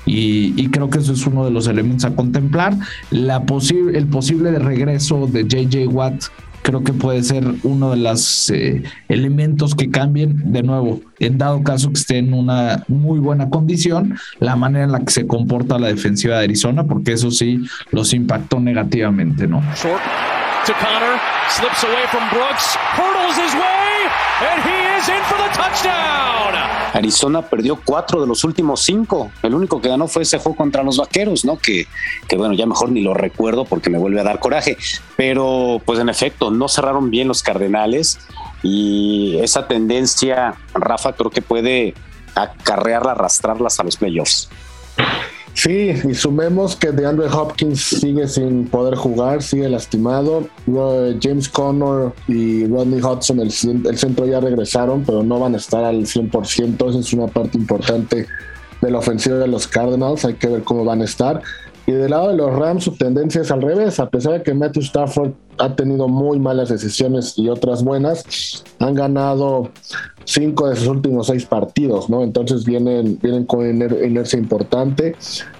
[0.10, 2.78] Y, creo que eso es uno de los elementos a contemplar.
[3.12, 3.44] La
[3.94, 6.24] el posible regreso de JJ Watt
[6.68, 11.64] creo que puede ser uno de los eh, elementos que cambien de nuevo, en dado
[11.64, 15.80] caso que esté en una muy buena condición, la manera en la que se comporta
[15.80, 17.62] la defensiva de Arizona, porque eso sí
[17.92, 19.64] los impactó negativamente, ¿no?
[20.68, 21.18] To Connor,
[21.50, 24.12] slips away from Brooks, hurdles his way,
[24.44, 26.54] and he is in for the touchdown.
[26.94, 29.32] Arizona perdió cuatro de los últimos cinco.
[29.44, 31.58] El único que ganó fue ese juego contra los vaqueros, ¿no?
[31.58, 31.88] Que,
[32.28, 34.78] que bueno, ya mejor ni lo recuerdo porque me vuelve a dar coraje.
[35.16, 38.20] Pero, pues en efecto, no cerraron bien los Cardenales
[38.62, 41.94] y esa tendencia, Rafa, creo que puede
[42.36, 44.50] acarrearla, arrastrarlas a los playoffs.
[45.58, 50.48] Sí, y sumemos que DeAndre Hopkins sigue sin poder jugar, sigue lastimado.
[51.20, 55.84] James Conner y Rodney Hudson, el, el, centro ya regresaron, pero no van a estar
[55.84, 56.90] al 100%.
[56.90, 58.28] Esa es una parte importante
[58.82, 60.26] de la ofensiva de los Cardinals.
[60.26, 61.42] Hay que ver cómo van a estar.
[61.88, 64.02] Y del lado de los Rams, su tendencia es al revés.
[64.02, 68.94] A pesar de que Matthew Stafford ha tenido muy malas decisiones y otras buenas, han
[68.94, 69.72] ganado
[70.26, 72.24] cinco de sus últimos seis partidos, ¿no?
[72.24, 75.16] Entonces vienen, vienen con inercia importante.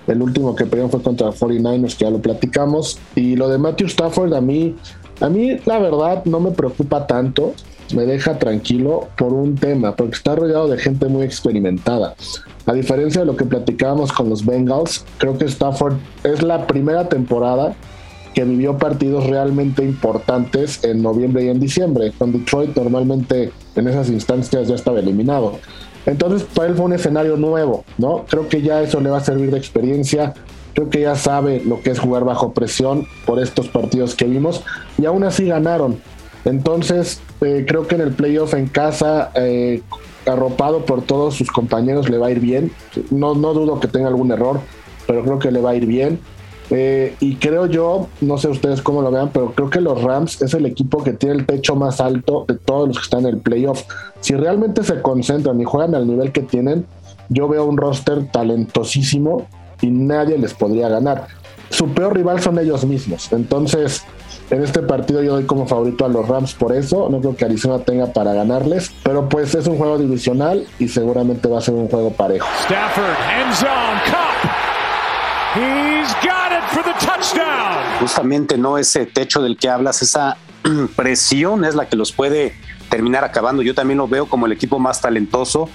[0.06, 3.00] El último que perdieron fue contra 49ers, que ya lo platicamos.
[3.16, 4.76] Y lo de Matthew Stafford, a mí,
[5.22, 7.54] a mí la verdad no me preocupa tanto.
[7.94, 12.16] Me deja tranquilo por un tema, porque está rodeado de gente muy experimentada.
[12.66, 17.08] A diferencia de lo que platicábamos con los Bengals, creo que Stafford es la primera
[17.08, 17.76] temporada
[18.38, 22.12] que vivió partidos realmente importantes en noviembre y en diciembre.
[22.20, 25.58] Con Detroit normalmente en esas instancias ya estaba eliminado.
[26.06, 28.26] Entonces para él fue un escenario nuevo, ¿no?
[28.30, 30.36] Creo que ya eso le va a servir de experiencia.
[30.76, 34.64] Creo que ya sabe lo que es jugar bajo presión por estos partidos que vimos
[35.00, 36.00] y aún así ganaron.
[36.48, 39.82] Entonces eh, creo que en el playoff en casa eh,
[40.26, 42.72] arropado por todos sus compañeros, le va a ir bien.
[43.12, 44.62] No, no dudo que tenga algún error,
[45.06, 46.20] pero creo que le va a ir bien.
[46.70, 50.42] Eh, y creo yo, no sé ustedes cómo lo vean, pero creo que los Rams
[50.42, 53.36] es el equipo que tiene el techo más alto de todos los que están en
[53.36, 53.84] el playoff.
[54.20, 56.86] Si realmente se concentran y juegan al nivel que tienen,
[57.30, 59.48] yo veo un roster talentosísimo
[59.82, 61.28] y nadie les podría ganar.
[61.70, 63.32] Su peor rival son ellos mismos.
[63.32, 64.04] Entonces,
[64.50, 67.10] en este partido yo doy como favorito a los Rams por eso.
[67.10, 68.92] No creo que Arizona tenga para ganarles.
[69.04, 72.48] Pero pues es un juego divisional y seguramente va a ser un juego parejo.
[78.00, 80.38] Justamente no ese techo del que hablas, esa
[80.96, 82.54] presión es la que los puede
[82.90, 83.62] terminar acabando.
[83.64, 85.70] Yo también lo veo como el equipo más talentoso.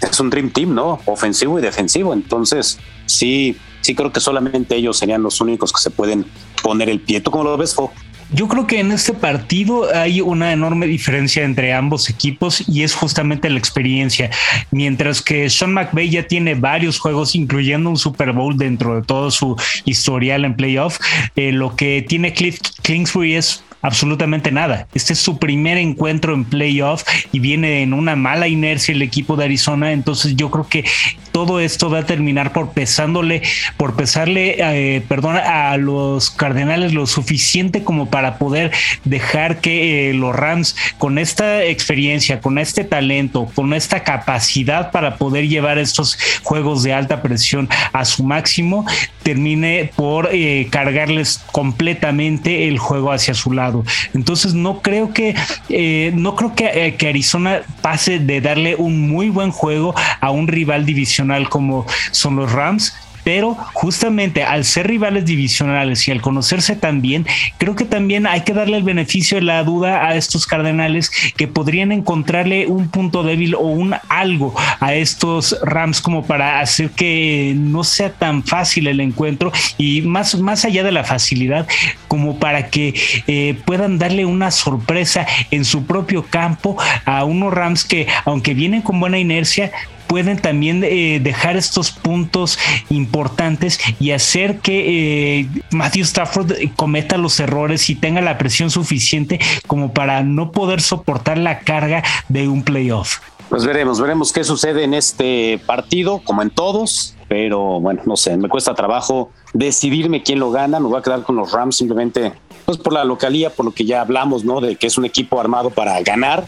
[0.00, 0.98] Es un Dream Team, ¿no?
[1.04, 2.12] Ofensivo y defensivo.
[2.12, 6.24] Entonces, sí, sí creo que solamente ellos serían los únicos que se pueden
[6.62, 7.20] poner el pie.
[7.20, 7.92] ¿Tú cómo lo ves, Fo?
[8.34, 12.94] Yo creo que en este partido hay una enorme diferencia entre ambos equipos y es
[12.94, 14.30] justamente la experiencia.
[14.70, 19.30] Mientras que Sean McVay ya tiene varios juegos, incluyendo un Super Bowl dentro de todo
[19.30, 19.54] su
[19.84, 20.98] historial en playoff,
[21.36, 24.86] eh, lo que tiene Cliff Kingsbury es absolutamente nada.
[24.94, 27.02] Este es su primer encuentro en playoff
[27.32, 29.92] y viene en una mala inercia el equipo de Arizona.
[29.92, 30.84] Entonces yo creo que
[31.32, 33.42] todo esto va a terminar por pesándole,
[33.76, 38.70] por pesarle, eh, perdón, a los Cardenales lo suficiente como para poder
[39.04, 45.16] dejar que eh, los Rams con esta experiencia, con este talento, con esta capacidad para
[45.16, 48.86] poder llevar estos juegos de alta presión a su máximo,
[49.22, 53.84] termine por eh, cargarles completamente el juego hacia su lado.
[54.14, 55.34] Entonces no creo que
[55.68, 60.48] eh, no creo eh, que, Arizona pase de darle un muy buen juego a un
[60.48, 62.92] rival divisional como son los Rams
[63.24, 67.26] pero justamente al ser rivales divisionales y al conocerse también,
[67.58, 71.48] creo que también hay que darle el beneficio de la duda a estos Cardenales que
[71.48, 77.54] podrían encontrarle un punto débil o un algo a estos Rams como para hacer que
[77.56, 81.66] no sea tan fácil el encuentro y más, más allá de la facilidad,
[82.08, 82.94] como para que
[83.26, 88.82] eh, puedan darle una sorpresa en su propio campo a unos Rams que, aunque vienen
[88.82, 89.70] con buena inercia,
[90.12, 92.58] pueden también eh, dejar estos puntos
[92.90, 99.40] importantes y hacer que eh, Matthew Stafford cometa los errores y tenga la presión suficiente
[99.66, 103.20] como para no poder soportar la carga de un playoff.
[103.48, 108.36] Pues veremos, veremos qué sucede en este partido, como en todos, pero bueno, no sé,
[108.36, 112.34] me cuesta trabajo decidirme quién lo gana, me voy a quedar con los Rams simplemente
[112.66, 114.60] pues por la localía, por lo que ya hablamos, ¿no?
[114.60, 116.44] De que es un equipo armado para ganar.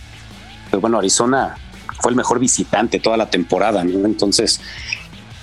[0.71, 1.57] Pero bueno, Arizona
[2.05, 4.05] fue el mejor visitante toda la temporada, ¿no?
[4.05, 4.61] Entonces,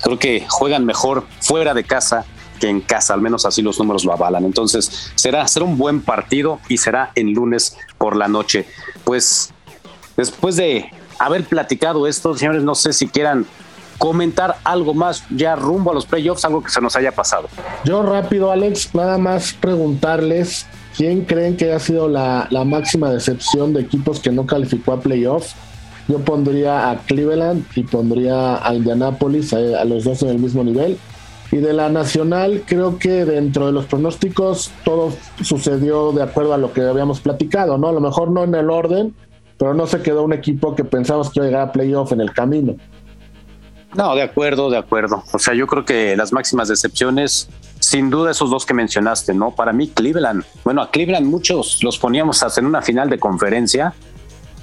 [0.03, 2.23] creo que juegan mejor fuera de casa
[2.59, 4.45] que en casa, al menos así los números lo avalan.
[4.45, 8.67] Entonces, será, será un buen partido y será en lunes por la noche.
[9.03, 9.51] Pues
[10.15, 13.47] después de haber platicado esto, señores, no sé si quieran
[13.97, 17.49] comentar algo más ya rumbo a los playoffs, algo que se nos haya pasado.
[17.85, 23.81] Yo rápido, Alex, nada más preguntarles quién creen que ha sido la, máxima decepción de
[23.81, 25.55] equipos que no calificó a playoffs.
[26.11, 30.97] Yo pondría a Cleveland y pondría a Indianapolis, a, los dos en el mismo nivel.
[31.53, 36.57] Y de la nacional, creo que dentro de los pronósticos todo sucedió de acuerdo a
[36.57, 37.87] lo que habíamos platicado, ¿no?
[37.87, 39.15] A lo mejor no en el orden,
[39.57, 42.19] pero no se quedó un equipo que pensamos que iba a llegar a playoff en
[42.19, 42.75] el camino.
[43.95, 45.23] No, de acuerdo, de acuerdo.
[45.31, 47.47] O sea, yo creo que las máximas decepciones,
[47.79, 49.51] sin duda esos dos que mencionaste, ¿no?
[49.51, 53.93] Para mí Cleveland, bueno, a Cleveland muchos los poníamos hasta en una final de conferencia.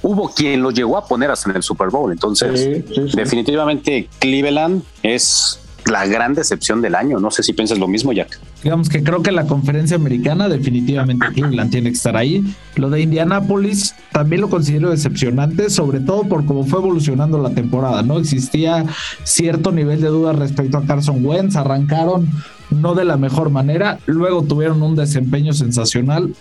[0.01, 2.11] Hubo quien lo llegó a poner hasta en el Super Bowl.
[2.11, 2.85] Entonces,
[3.15, 7.19] definitivamente Cleveland es la gran decepción del año.
[7.19, 8.39] No sé si piensas lo mismo, Jack.
[8.63, 12.43] Digamos que creo que la conferencia americana definitivamente Cleveland tiene que estar ahí.
[12.75, 18.03] Lo de Indianapolis también lo considero decepcionante, sobre todo por cómo fue evolucionando la temporada,
[18.03, 18.19] ¿no?
[18.19, 18.85] Existía
[19.23, 22.29] cierto nivel de duda respecto a Carson Wentz, arrancaron
[22.69, 26.35] no de la mejor manera, luego tuvieron un desempeño sensacional,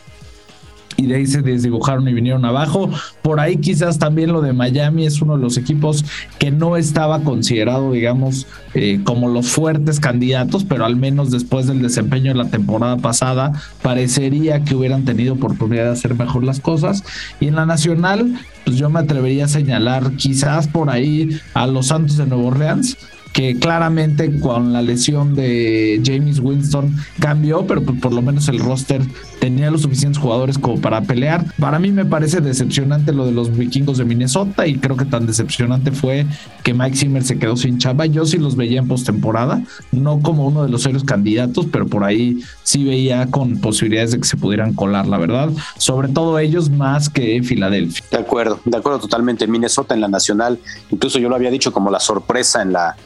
[0.98, 2.90] y de ahí se desdibujaron y vinieron abajo.
[3.22, 6.04] Por ahí quizás también lo de Miami es uno de los equipos
[6.40, 11.82] que no estaba considerado, digamos, eh, como los fuertes candidatos, pero al menos después del
[11.82, 17.04] desempeño de la temporada pasada, parecería que hubieran tenido oportunidad de hacer mejor las cosas.
[17.38, 21.86] Y en la nacional, pues yo me atrevería a señalar quizás por ahí a los
[21.86, 22.98] Santos de Nueva Orleans
[23.38, 28.58] que claramente con la lesión de James Winston cambió, pero pues por lo menos el
[28.58, 29.00] roster
[29.38, 31.44] tenía los suficientes jugadores como para pelear.
[31.60, 35.28] Para mí me parece decepcionante lo de los vikingos de Minnesota y creo que tan
[35.28, 36.26] decepcionante fue
[36.64, 38.06] que Mike Zimmer se quedó sin chamba.
[38.06, 39.62] Yo sí los veía en postemporada,
[39.92, 44.18] no como uno de los serios candidatos, pero por ahí sí veía con posibilidades de
[44.18, 45.50] que se pudieran colar, la verdad.
[45.76, 48.04] Sobre todo ellos más que Filadelfia.
[48.10, 49.46] De acuerdo, de acuerdo totalmente.
[49.46, 50.58] Minnesota en la nacional,
[50.90, 52.96] incluso yo lo había dicho como la sorpresa en la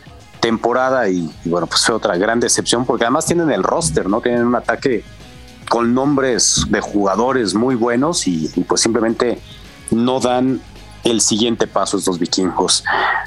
[0.42, 4.20] temporada y, bueno, pues fue otra gran decepción porque además tienen el roster, ¿no?
[4.20, 5.04] Tienen un ataque
[5.68, 9.38] con nombres de jugadores muy buenos y, y pues simplemente
[9.92, 10.60] no dan
[11.04, 12.84] el siguiente paso estos vikingos.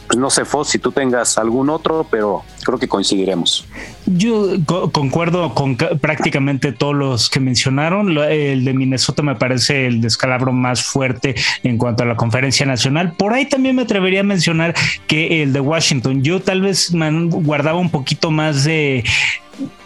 [0.07, 3.65] Pues no sé, Foss, si tú tengas algún otro, pero creo que coincidiremos.
[4.05, 4.49] Yo
[4.91, 8.17] concuerdo con prácticamente todos los que mencionaron.
[8.17, 13.13] El de Minnesota me parece el descalabro más fuerte en cuanto a la conferencia nacional.
[13.13, 14.75] Por ahí también me atrevería a mencionar
[15.07, 16.23] que el de Washington.
[16.23, 19.03] Yo tal vez guardaba un poquito más de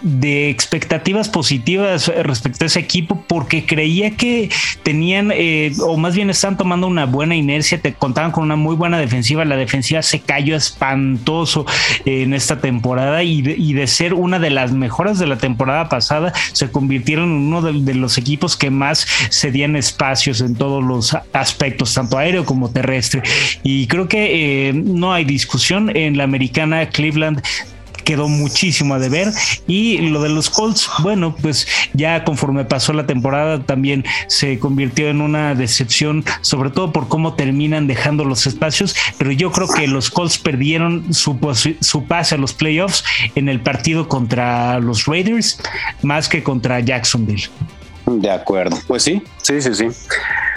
[0.01, 4.49] de expectativas positivas respecto a ese equipo porque creía que
[4.83, 8.75] tenían eh, o más bien están tomando una buena inercia, te contaban con una muy
[8.75, 11.65] buena defensiva, la defensiva se cayó espantoso
[12.05, 16.71] en esta temporada y de, ser una de las mejores de la temporada pasada se
[16.71, 22.17] convirtieron en uno de, los equipos que más cedían espacios en todos los aspectos, tanto
[22.17, 23.23] aéreo como terrestre.
[23.63, 27.41] Y creo que eh, no hay discusión en la americana Cleveland
[28.09, 29.31] quedó muchísimo a deber.
[29.67, 35.09] Y lo de los Colts, bueno, pues ya conforme pasó la temporada también se convirtió
[35.09, 38.95] en una decepción, sobre todo por cómo terminan dejando los espacios.
[39.19, 41.37] Pero yo creo que los Colts perdieron su,
[41.81, 43.03] su pase a los playoffs
[43.35, 45.61] en el partido contra los Raiders
[46.01, 47.47] más que contra Jacksonville.
[48.07, 49.87] De acuerdo, pues sí, sí, sí, sí.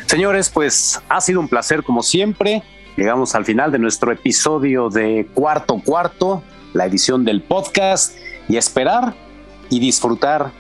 [0.07, 2.63] Señores, pues ha sido un placer como siempre.
[2.97, 6.43] Llegamos al final de nuestro episodio de cuarto cuarto
[6.73, 8.17] la edición del podcast
[8.49, 9.15] y esperar
[9.71, 10.51] y disfrutar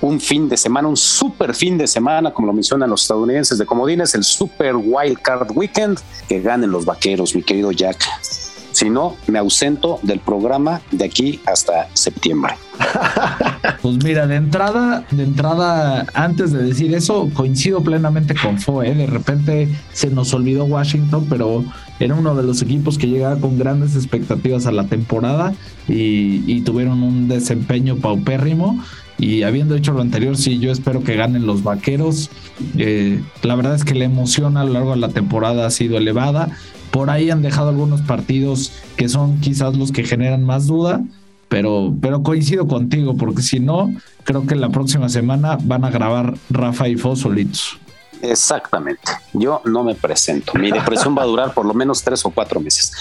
[0.00, 3.66] un fin de semana, un super fin de semana, como lo mencionan los estadounidenses de
[3.66, 8.47] Comodines, el Super Wild Card Weekend, que ganen los vaqueros, mi querido Jack.
[8.78, 12.54] Si no, me ausento del programa de aquí hasta septiembre.
[13.82, 18.94] Pues mira, de entrada, de entrada, antes de decir eso, coincido plenamente con Fo, ¿eh?
[18.94, 21.64] de repente se nos olvidó Washington, pero
[21.98, 25.54] era uno de los equipos que llegaba con grandes expectativas a la temporada
[25.88, 28.80] y, y tuvieron un desempeño paupérrimo.
[29.18, 32.30] Y habiendo hecho lo anterior, sí, yo espero que ganen los vaqueros.
[32.76, 35.98] Eh, la verdad es que la emoción a lo largo de la temporada ha sido
[35.98, 36.56] elevada.
[36.90, 41.02] Por ahí han dejado algunos partidos que son quizás los que generan más duda,
[41.48, 43.92] pero, pero coincido contigo, porque si no,
[44.24, 47.78] creo que la próxima semana van a grabar Rafa y Fo solitos.
[48.22, 49.12] Exactamente.
[49.32, 50.52] Yo no me presento.
[50.54, 52.92] Mi depresión va a durar por lo menos tres o cuatro meses.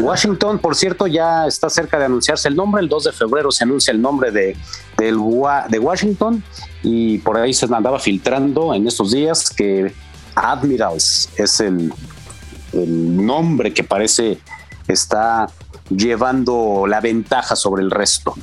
[0.00, 2.82] Washington, por cierto, ya está cerca de anunciarse el nombre.
[2.82, 4.56] El 2 de febrero se anuncia el nombre de,
[4.98, 6.42] de Washington
[6.82, 9.92] y por ahí se andaba filtrando en estos días que
[10.34, 11.92] Admirals es el,
[12.72, 14.38] el nombre que parece
[14.86, 15.48] está
[15.90, 18.34] llevando la ventaja sobre el resto.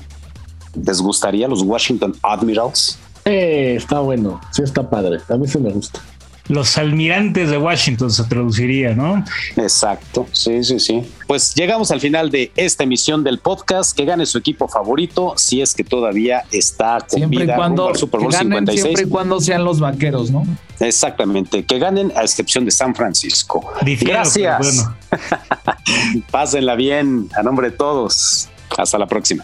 [0.76, 2.99] ¿Les gustaría los Washington Admirals?
[3.23, 5.99] Eh, está bueno, sí está padre, a mí sí me gusta.
[6.48, 9.24] Los almirantes de Washington se traduciría, ¿no?
[9.56, 11.02] Exacto, sí, sí, sí.
[11.28, 13.96] Pues llegamos al final de esta emisión del podcast.
[13.98, 17.89] Que gane su equipo favorito, si es que todavía está con Siempre y cuando, rumbo
[17.89, 18.82] al Super Bowl que ganen 56.
[18.82, 20.46] siempre y cuando sean los vaqueros, ¿no?
[20.80, 23.66] Exactamente, que ganen a excepción de San Francisco.
[23.84, 24.60] Difiero, Gracias.
[24.60, 24.96] bueno.
[26.32, 28.50] Pásenla bien a nombre de todos.
[28.78, 29.43] Hasta la próxima.